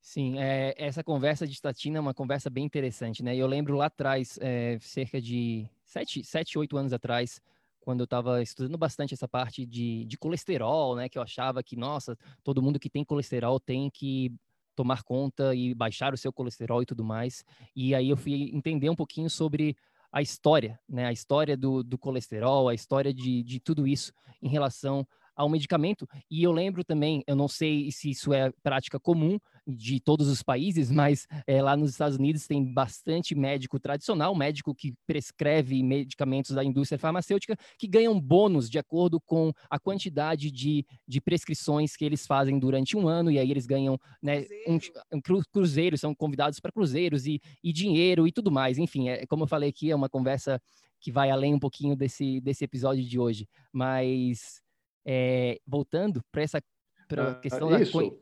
[0.00, 3.34] Sim, é, essa conversa de estatina é uma conversa bem interessante, né?
[3.34, 7.40] Eu lembro lá atrás, é, cerca de sete, sete, oito anos atrás,
[7.80, 11.08] quando eu estava estudando bastante essa parte de, de colesterol, né?
[11.08, 14.34] Que eu achava que, nossa, todo mundo que tem colesterol tem que
[14.74, 17.44] tomar conta e baixar o seu colesterol e tudo mais.
[17.74, 19.76] E aí eu fui entender um pouquinho sobre
[20.12, 21.06] a história, né?
[21.06, 24.12] A história do, do colesterol, a história de, de tudo isso
[24.42, 25.06] em relação
[25.36, 26.08] ao medicamento.
[26.30, 30.42] E eu lembro também, eu não sei se isso é prática comum, de todos os
[30.42, 36.52] países, mas é, lá nos Estados Unidos tem bastante médico tradicional, médico que prescreve medicamentos
[36.52, 42.04] da indústria farmacêutica, que ganham bônus de acordo com a quantidade de, de prescrições que
[42.04, 44.78] eles fazem durante um ano, e aí eles ganham né, um,
[45.16, 45.20] um
[45.52, 48.78] cruzeiro, são convidados para cruzeiros e, e dinheiro e tudo mais.
[48.78, 50.60] Enfim, é, como eu falei aqui, é uma conversa
[51.00, 53.48] que vai além um pouquinho desse, desse episódio de hoje.
[53.72, 54.62] Mas,
[55.04, 56.62] é, voltando para essa
[57.08, 58.16] pra ah, questão isso, da...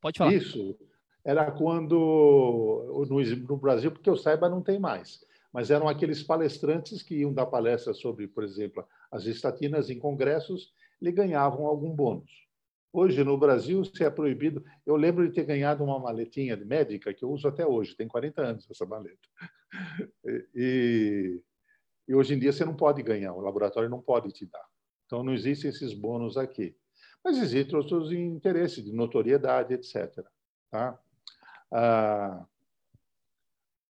[0.00, 0.34] Pode falar.
[0.34, 0.76] Isso
[1.24, 7.16] era quando, no, Brasil, porque eu saiba, não tem mais, mas eram aqueles palestrantes que
[7.16, 12.48] iam dar palestras sobre, por exemplo, as estatinas em congressos, e ganhavam algum bônus.
[12.92, 14.64] Hoje, no Brasil, se é proibido.
[14.84, 18.42] Eu lembro de ter ganhado uma maletinha médica que eu uso até hoje, tem 40
[18.42, 19.28] anos essa maleta.
[20.54, 21.40] E,
[22.08, 24.66] e hoje em dia você não pode ganhar, o laboratório não pode te dar.
[25.06, 26.74] Então, não existem esses bônus aqui.
[27.24, 30.24] Mas existem outros interesses de notoriedade, etc.
[30.70, 30.98] Tá?
[31.70, 32.46] Ah,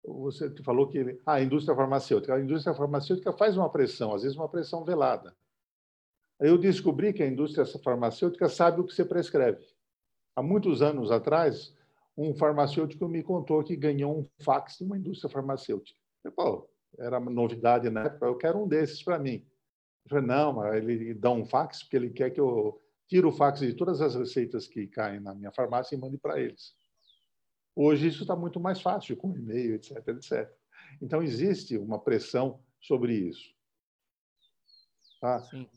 [0.05, 2.35] você falou que ah, a indústria farmacêutica.
[2.35, 5.37] A indústria farmacêutica faz uma pressão, às vezes uma pressão velada.
[6.39, 9.67] Eu descobri que a indústria farmacêutica sabe o que você prescreve.
[10.35, 11.75] Há muitos anos atrás,
[12.17, 15.99] um farmacêutico me contou que ganhou um fax de uma indústria farmacêutica.
[16.23, 16.69] Eu, Pô,
[16.99, 19.47] era novidade na época, eu quero um desses para mim.
[20.05, 23.61] Eu falei, não, ele dá um fax porque ele quer que eu tire o fax
[23.61, 26.75] de todas as receitas que caem na minha farmácia e mande para eles.
[27.75, 30.51] Hoje isso está muito mais fácil, com e-mail, etc, etc.
[31.01, 33.55] Então, existe uma pressão sobre isso.
[35.21, 35.41] Tá?
[35.41, 35.69] Sim.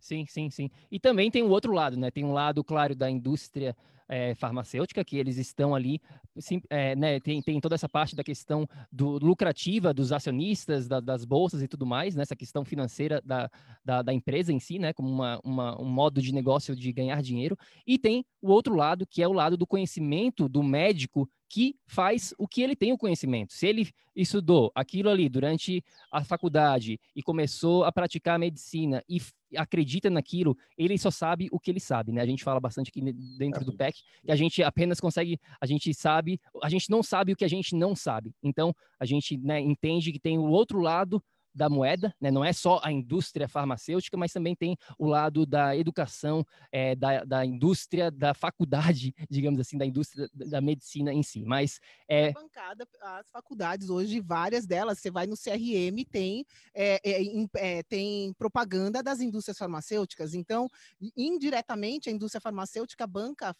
[0.00, 0.70] Sim, sim, sim.
[0.90, 2.10] E também tem o outro lado, né?
[2.10, 3.76] Tem um lado, claro, da indústria
[4.08, 6.00] é, farmacêutica, que eles estão ali,
[6.38, 11.00] sim, é, né, tem, tem toda essa parte da questão do, lucrativa dos acionistas, da,
[11.00, 13.50] das bolsas e tudo mais, né, questão financeira da,
[13.84, 17.20] da, da, empresa em si, né, como uma, uma, um modo de negócio de ganhar
[17.20, 17.56] dinheiro,
[17.86, 22.34] e tem o outro lado, que é o lado do conhecimento do médico que faz
[22.38, 23.54] o que ele tem o conhecimento.
[23.54, 25.82] Se ele estudou aquilo ali durante
[26.12, 29.18] a faculdade e começou a praticar medicina e
[29.56, 32.20] acredita naquilo, ele só sabe o que ele sabe, né?
[32.20, 33.00] A gente fala bastante aqui
[33.38, 37.32] dentro do PEC que a gente apenas consegue, a gente sabe, a gente não sabe
[37.32, 38.34] o que a gente não sabe.
[38.42, 41.22] Então, a gente né, entende que tem o outro lado
[41.58, 42.30] da moeda, né?
[42.30, 47.24] não é só a indústria farmacêutica, mas também tem o lado da educação, é, da,
[47.24, 51.44] da indústria, da faculdade, digamos assim, da indústria da medicina em si.
[51.44, 57.00] Mas é bancada as faculdades hoje, várias delas, você vai no CRM tem é,
[57.56, 60.34] é, tem propaganda das indústrias farmacêuticas.
[60.34, 60.68] Então,
[61.16, 63.54] indiretamente a indústria farmacêutica banca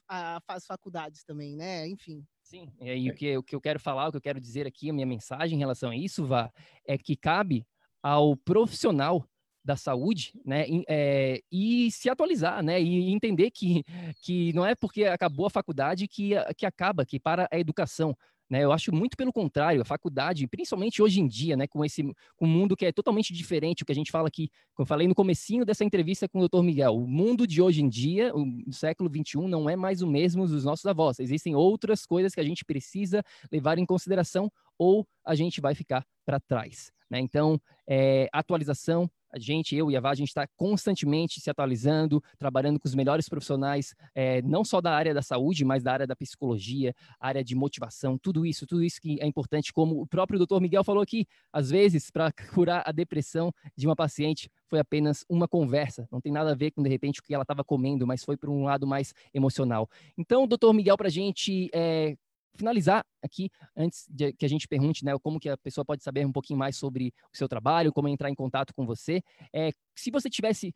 [0.46, 1.88] as faculdades também, né?
[1.88, 2.24] Enfim.
[2.48, 4.88] Sim, e o que, o que eu quero falar, o que eu quero dizer aqui,
[4.88, 6.50] a minha mensagem em relação a isso, Vá,
[6.86, 7.66] é que cabe
[8.02, 9.24] ao profissional
[9.64, 13.84] da saúde, né, é, e se atualizar, né, e entender que,
[14.22, 18.16] que não é porque acabou a faculdade que, que acaba, que para a educação,
[18.48, 22.02] né, eu acho muito pelo contrário, a faculdade, principalmente hoje em dia, né, com esse
[22.34, 24.88] com um mundo que é totalmente diferente, o que a gente fala aqui, como eu
[24.88, 26.62] falei no comecinho dessa entrevista com o Dr.
[26.62, 30.46] Miguel, o mundo de hoje em dia, o século 21 não é mais o mesmo
[30.46, 31.18] dos nossos avós.
[31.18, 33.22] Existem outras coisas que a gente precisa
[33.52, 36.90] levar em consideração ou a gente vai ficar para trás.
[37.10, 37.20] Né?
[37.20, 42.22] Então, é, atualização, a gente, eu e a Vá, a gente está constantemente se atualizando,
[42.38, 46.06] trabalhando com os melhores profissionais, é, não só da área da saúde, mas da área
[46.06, 50.38] da psicologia, área de motivação, tudo isso, tudo isso que é importante, como o próprio
[50.38, 55.24] doutor Miguel falou aqui, às vezes, para curar a depressão de uma paciente, foi apenas
[55.28, 58.06] uma conversa, não tem nada a ver com, de repente, o que ela estava comendo,
[58.06, 59.88] mas foi por um lado mais emocional.
[60.16, 62.16] Então, doutor Miguel, para a gente é,
[62.54, 66.26] finalizar aqui, antes de que a gente pergunte, né, como que a pessoa pode saber
[66.26, 69.22] um pouquinho mais sobre o seu trabalho, como entrar em contato com você,
[69.52, 70.74] é, se você tivesse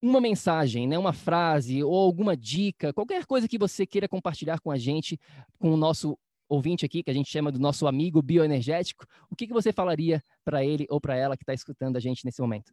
[0.00, 4.70] uma mensagem, né, uma frase ou alguma dica, qualquer coisa que você queira compartilhar com
[4.70, 5.18] a gente,
[5.58, 6.16] com o nosso
[6.48, 10.22] ouvinte aqui, que a gente chama do nosso amigo bioenergético, o que, que você falaria
[10.44, 12.72] para ele ou para ela que está escutando a gente nesse momento?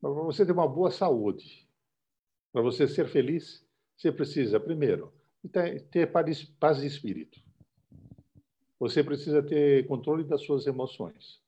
[0.00, 1.66] Para você ter uma boa saúde,
[2.52, 3.66] para você ser feliz,
[3.96, 5.12] você precisa, primeiro,
[5.48, 6.12] ter
[6.58, 7.40] paz de espírito.
[8.78, 11.40] Você precisa ter controle das suas emoções.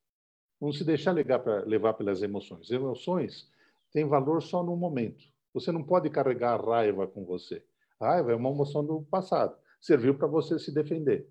[0.60, 2.70] Não se deixar levar pelas emoções.
[2.70, 3.50] Emoções
[3.92, 5.24] têm valor só no momento.
[5.54, 7.64] Você não pode carregar a raiva com você.
[8.00, 9.56] A raiva é uma emoção do passado.
[9.80, 11.28] Serviu para você se defender.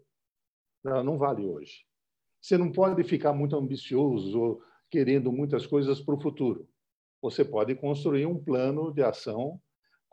[0.85, 1.85] Ela não vale hoje.
[2.39, 6.67] Você não pode ficar muito ambicioso ou querendo muitas coisas para o futuro.
[7.21, 9.59] Você pode construir um plano de ação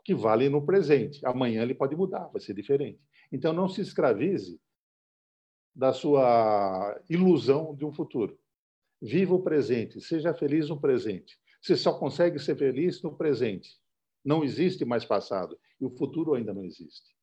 [0.05, 1.25] que vale no presente.
[1.25, 3.01] Amanhã ele pode mudar, vai ser diferente.
[3.31, 4.61] Então não se escravize
[5.75, 8.39] da sua ilusão de um futuro.
[9.01, 11.37] Viva o presente, seja feliz no presente.
[11.59, 13.77] Você só consegue ser feliz no presente.
[14.23, 17.15] Não existe mais passado e o futuro ainda não existe.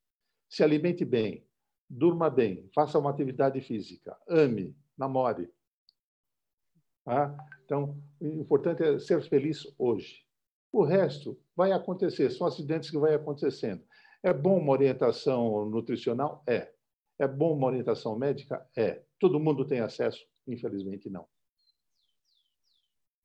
[0.48, 1.46] Se alimente bem,
[1.88, 5.48] durma bem, faça uma atividade física, ame, namore.
[7.04, 7.34] Tá?
[7.64, 10.21] Então, o importante é ser feliz hoje.
[10.72, 13.84] O resto vai acontecer, são acidentes que vai acontecendo.
[14.22, 16.42] É bom uma orientação nutricional?
[16.46, 16.72] É.
[17.18, 18.66] É bom uma orientação médica?
[18.74, 19.02] É.
[19.18, 20.24] Todo mundo tem acesso?
[20.46, 21.26] Infelizmente, não.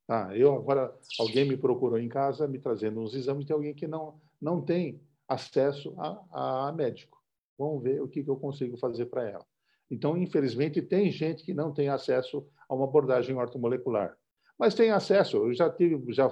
[0.09, 3.87] Ah, eu agora, alguém me procurou em casa me trazendo uns exames de alguém que
[3.87, 7.17] não, não tem acesso a, a médico.
[7.57, 9.45] Vamos ver o que, que eu consigo fazer para ela.
[9.89, 14.17] Então, infelizmente, tem gente que não tem acesso a uma abordagem ortomolecular.
[14.59, 15.37] Mas tem acesso.
[15.37, 16.29] Eu já tive, já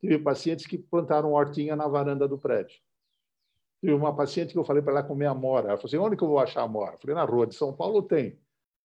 [0.00, 2.78] tive pacientes que plantaram hortinha na varanda do prédio.
[3.80, 5.68] Tive uma paciente que eu falei para ela comer amora.
[5.68, 6.94] Ela falou assim: onde que eu vou achar amora?
[6.94, 8.38] Eu falei: na rua de São Paulo tem.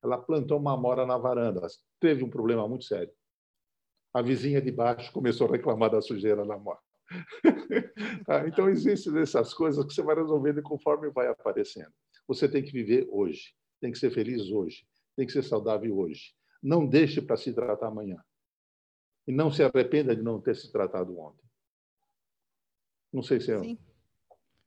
[0.03, 1.65] Ela plantou uma amora na varanda.
[1.99, 3.11] Teve um problema muito sério.
[4.13, 6.79] A vizinha de baixo começou a reclamar da sujeira na amora.
[8.25, 8.47] Tá?
[8.47, 11.91] então, existem essas coisas que você vai resolvendo conforme vai aparecendo.
[12.27, 14.85] Você tem que viver hoje, tem que ser feliz hoje,
[15.15, 16.33] tem que ser saudável hoje.
[16.61, 18.17] Não deixe para se tratar amanhã.
[19.27, 21.43] E não se arrependa de não ter se tratado ontem.
[23.11, 23.59] Não sei se é.
[23.59, 23.77] Sim,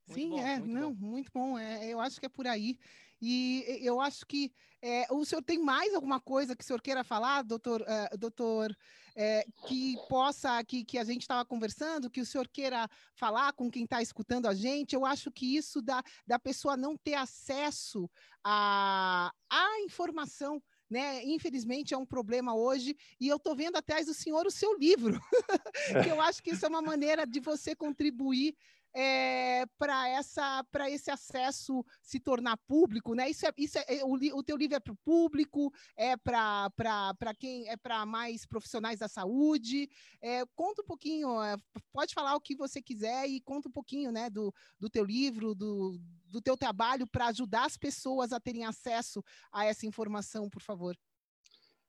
[0.07, 1.07] Sim bom, é, muito não, bom.
[1.07, 1.59] muito bom.
[1.59, 2.79] É, eu acho que é por aí.
[3.21, 4.53] E eu acho que
[4.83, 8.77] é, o senhor tem mais alguma coisa que o senhor queira falar, doutor, uh, doutor
[9.17, 13.71] é, que possa, que, que a gente estava conversando, que o senhor queira falar com
[13.71, 14.95] quem está escutando a gente?
[14.95, 18.11] Eu acho que isso da, da pessoa não ter acesso
[18.45, 20.63] à, à informação.
[20.89, 21.25] Né?
[21.25, 25.21] Infelizmente é um problema hoje, e eu estou vendo atrás do senhor o seu livro,
[26.05, 28.55] que eu acho que isso é uma maneira de você contribuir
[28.99, 33.29] é, para essa para esse acesso se tornar público, né?
[33.29, 37.35] Isso é, isso é, é o, o teu livro é para o público, é para
[37.39, 39.91] quem é para mais profissionais da saúde.
[40.23, 41.57] É, conta um pouquinho, é,
[41.93, 45.55] pode falar o que você quiser e conta um pouquinho, né, do, do teu livro,
[45.55, 46.01] do,
[46.37, 50.95] do teu trabalho para ajudar as pessoas a terem acesso a essa informação, por favor.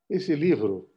[0.10, 0.90] Esse livro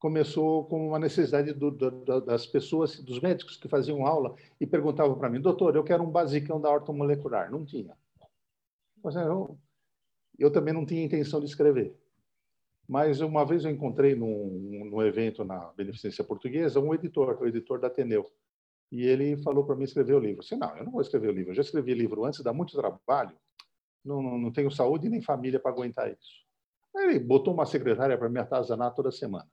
[0.00, 5.16] começou com uma necessidade do, do, das pessoas, dos médicos que faziam aula e perguntavam
[5.16, 7.48] para mim, doutor, eu quero um basicão da ortomolecular.
[7.48, 7.96] Não tinha.
[9.04, 9.56] Eu,
[10.36, 11.96] eu também não tinha intenção de escrever.
[12.88, 17.78] Mas uma vez eu encontrei num, num evento na Beneficência Portuguesa um editor, o editor
[17.78, 18.28] da Ateneu.
[18.90, 20.38] E ele falou para mim escrever o livro.
[20.38, 21.50] Eu disse, não, eu não vou escrever o livro.
[21.50, 23.36] Eu já escrevi livro antes, dá muito trabalho.
[24.04, 26.46] Não, não, não tenho saúde nem família para aguentar isso.
[26.96, 29.48] Aí ele botou uma secretária para me atazanar toda semana.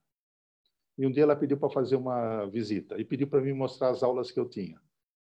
[0.98, 4.02] E um dia ela pediu para fazer uma visita e pediu para mim mostrar as
[4.02, 4.80] aulas que eu tinha.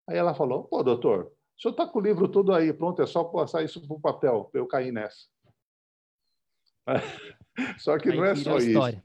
[0.08, 3.06] Aí ela falou: Pô, doutor, o senhor está com o livro todo aí, pronto, é
[3.06, 4.50] só passar isso para o papel.
[4.54, 5.28] Eu caí nessa.
[7.78, 9.02] Só que aí não é só isso.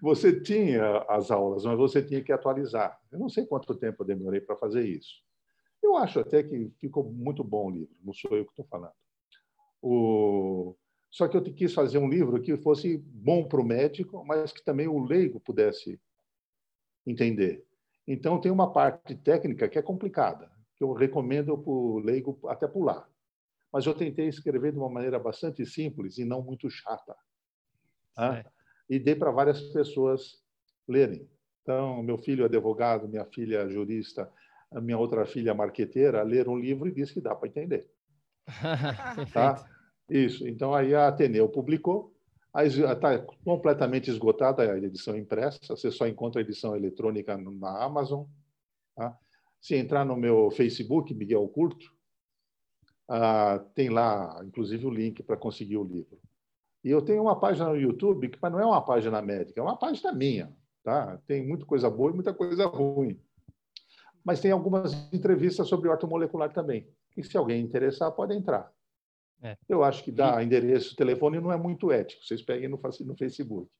[0.00, 3.00] Você tinha as aulas, mas você tinha que atualizar.
[3.10, 5.22] Eu não sei quanto tempo eu demorei para fazer isso.
[5.82, 8.94] Eu acho até que ficou muito bom o livro, não sou eu que estou falando.
[9.82, 10.76] O...
[11.10, 14.64] Só que eu quis fazer um livro que fosse bom para o médico, mas que
[14.64, 16.00] também o leigo pudesse
[17.04, 17.66] entender.
[18.06, 22.66] Então, tem uma parte técnica que é complicada, que eu recomendo para o leigo até
[22.66, 23.08] pular.
[23.72, 27.16] Mas eu tentei escrever de uma maneira bastante simples e não muito chata.
[28.14, 28.44] Tá?
[28.88, 30.42] E dei para várias pessoas
[30.88, 31.28] lerem.
[31.62, 34.30] Então, meu filho é advogado, minha filha é jurista,
[34.70, 37.88] a minha outra filha é marqueteira, leram um livro e disse que dá para entender.
[39.32, 39.64] tá?
[40.08, 40.46] Isso.
[40.46, 42.12] Então, aí a Ateneu publicou.
[42.54, 45.58] Está completamente esgotada a edição impressa.
[45.68, 48.26] Você só encontra a edição eletrônica na Amazon.
[48.94, 49.16] Tá?
[49.58, 51.90] Se entrar no meu Facebook, Miguel Curto,
[53.08, 56.18] ah, tem lá, inclusive, o link para conseguir o livro.
[56.84, 59.76] E eu tenho uma página no YouTube, que não é uma página médica, é uma
[59.76, 60.52] página minha.
[60.82, 61.18] Tá?
[61.26, 63.20] Tem muita coisa boa e muita coisa ruim.
[64.24, 66.88] Mas tem algumas entrevistas sobre ortomolecular também.
[67.16, 68.72] E se alguém interessar, pode entrar.
[69.42, 69.56] É.
[69.68, 72.24] Eu acho que dar endereço, telefone não é muito ético.
[72.24, 73.70] Vocês peguem no, no Facebook.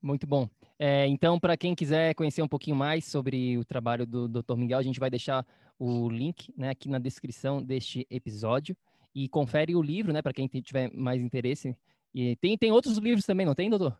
[0.00, 0.48] Muito bom.
[0.78, 4.56] É, então, para quem quiser conhecer um pouquinho mais sobre o trabalho do Dr.
[4.56, 5.46] Miguel, a gente vai deixar
[5.78, 8.76] o link né, aqui na descrição deste episódio.
[9.14, 11.76] E confere o livro, né, para quem tiver mais interesse.
[12.14, 13.98] E tem, tem outros livros também, não tem, doutor?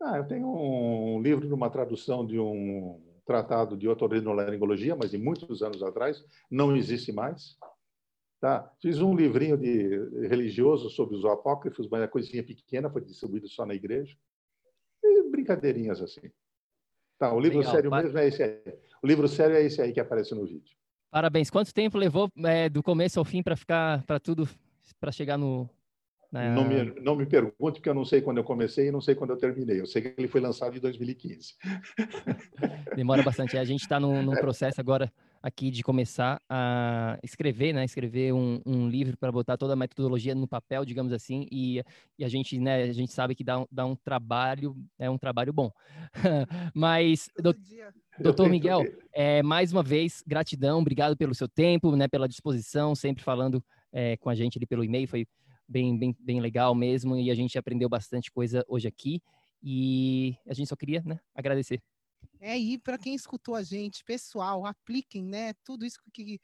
[0.00, 5.18] Ah, eu tenho um livro de uma tradução de um tratado de otorrinolaringologia, mas de
[5.18, 7.56] muitos anos atrás, não existe mais.
[8.40, 8.70] Tá?
[8.80, 13.64] Fiz um livrinho de religioso sobre os apócrifos, mas é coisinha pequena, foi distribuído só
[13.64, 14.14] na igreja.
[15.02, 16.30] E brincadeirinhas assim.
[17.18, 18.02] Tá, o livro Legal, sério par...
[18.02, 18.60] mesmo é esse aí.
[19.02, 20.76] O livro sério é esse aí que aparece no vídeo.
[21.14, 21.48] Parabéns.
[21.48, 24.48] Quanto tempo levou é, do começo ao fim para ficar, para tudo,
[24.98, 25.70] para chegar no,
[26.32, 26.50] na...
[26.50, 29.14] Não, me, não me pergunte, porque eu não sei quando eu comecei e não sei
[29.14, 29.80] quando eu terminei.
[29.80, 31.54] Eu sei que ele foi lançado em 2015.
[32.96, 33.56] Demora bastante.
[33.56, 35.08] A gente está num, num, processo agora
[35.44, 37.84] aqui de começar a escrever, né?
[37.84, 41.82] Escrever um, um livro para botar toda a metodologia no papel, digamos assim, e,
[42.18, 42.84] e a gente, né?
[42.84, 45.70] A gente sabe que dá um, dá um trabalho, é um trabalho bom.
[46.74, 47.54] Mas, do,
[48.18, 48.84] doutor Miguel,
[49.14, 52.08] é, mais uma vez, gratidão, obrigado pelo seu tempo, né?
[52.08, 55.26] Pela disposição, sempre falando é, com a gente ali pelo e-mail, foi
[55.68, 59.20] bem, bem, bem legal mesmo, e a gente aprendeu bastante coisa hoje aqui.
[59.62, 61.82] E a gente só queria né, agradecer.
[62.46, 65.54] É, e para quem escutou a gente, pessoal, apliquem, né?
[65.64, 66.38] Tudo isso que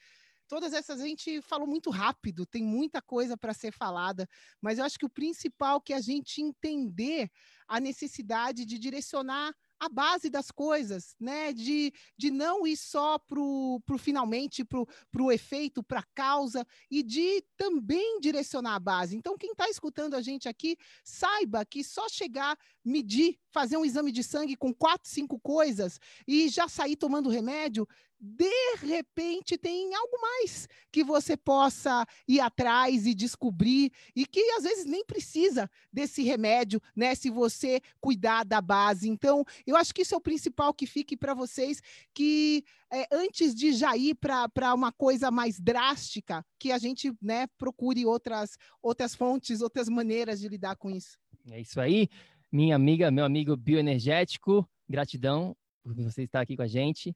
[0.48, 4.26] todas essas a gente falou muito rápido, tem muita coisa para ser falada,
[4.62, 7.30] mas eu acho que o principal é que a gente entender
[7.68, 11.52] a necessidade de direcionar a base das coisas, né?
[11.52, 17.02] De, de não ir só para o finalmente, para o efeito, para a causa, e
[17.02, 19.16] de também direcionar a base.
[19.16, 24.12] Então, quem está escutando a gente aqui, saiba que só chegar, medir, fazer um exame
[24.12, 27.86] de sangue com quatro, cinco coisas e já sair tomando remédio,
[28.20, 34.64] de repente tem algo mais que você possa ir atrás e descobrir e que às
[34.64, 39.08] vezes nem precisa desse remédio, né, se você cuidar da base.
[39.08, 41.80] Então, eu acho que isso é o principal que fique para vocês
[42.12, 47.46] que é, antes de já ir para uma coisa mais drástica, que a gente, né,
[47.56, 51.18] procure outras outras fontes, outras maneiras de lidar com isso.
[51.48, 52.08] É isso aí.
[52.52, 57.14] Minha amiga, meu amigo bioenergético, gratidão por você estar aqui com a gente.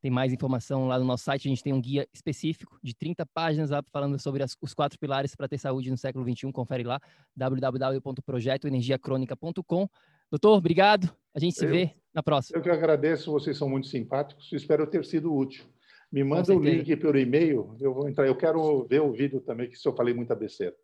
[0.00, 1.48] Tem mais informação lá no nosso site.
[1.48, 4.96] A gente tem um guia específico de 30 páginas lá falando sobre as, os quatro
[4.96, 6.52] pilares para ter saúde no século XXI.
[6.52, 7.00] Confere lá,
[7.34, 9.88] www.projetoenergiacronica.com.
[10.30, 11.12] Doutor, obrigado.
[11.34, 12.56] A gente se eu, vê na próxima.
[12.56, 14.52] Eu que agradeço, vocês são muito simpáticos.
[14.52, 15.66] Espero ter sido útil.
[16.12, 18.24] Me manda o link pelo e-mail, eu vou entrar.
[18.24, 20.76] Eu quero ver o vídeo também, que se eu falei muita besteira.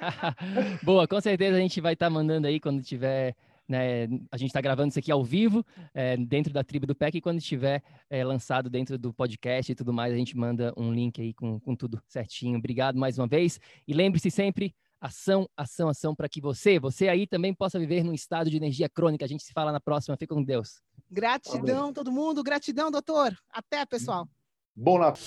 [0.82, 3.34] Boa, com certeza a gente vai estar tá mandando aí quando tiver
[3.70, 7.18] né, a gente está gravando isso aqui ao vivo, é, dentro da tribo do PEC,
[7.18, 7.80] e quando estiver
[8.10, 11.60] é, lançado dentro do podcast e tudo mais, a gente manda um link aí com,
[11.60, 12.58] com tudo certinho.
[12.58, 13.60] Obrigado mais uma vez.
[13.86, 18.12] E lembre-se sempre, ação, ação, ação, para que você, você aí também possa viver num
[18.12, 19.24] estado de energia crônica.
[19.24, 20.16] A gente se fala na próxima.
[20.16, 20.82] Fica com Deus.
[21.08, 21.92] Gratidão, Amém.
[21.92, 22.42] todo mundo.
[22.42, 23.36] Gratidão, doutor.
[23.52, 24.28] Até, pessoal.
[24.74, 25.22] Bom Natal.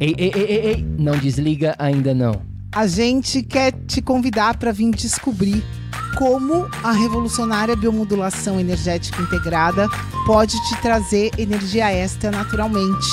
[0.00, 2.55] Ei, ei, ei, ei, ei, não desliga ainda não.
[2.72, 5.64] A gente quer te convidar para vir descobrir
[6.16, 9.88] como a revolucionária biomodulação energética integrada
[10.26, 13.06] pode te trazer energia extra naturalmente,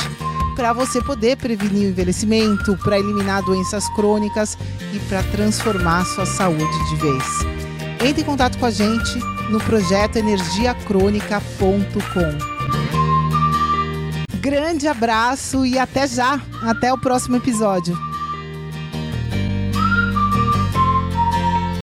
[0.55, 4.57] para você poder prevenir o envelhecimento, para eliminar doenças crônicas
[4.93, 7.23] e para transformar sua saúde de vez.
[8.05, 12.53] Entre em contato com a gente no projeto energiacrônica.com.
[14.39, 16.39] Grande abraço e até já!
[16.61, 18.12] Até o próximo episódio.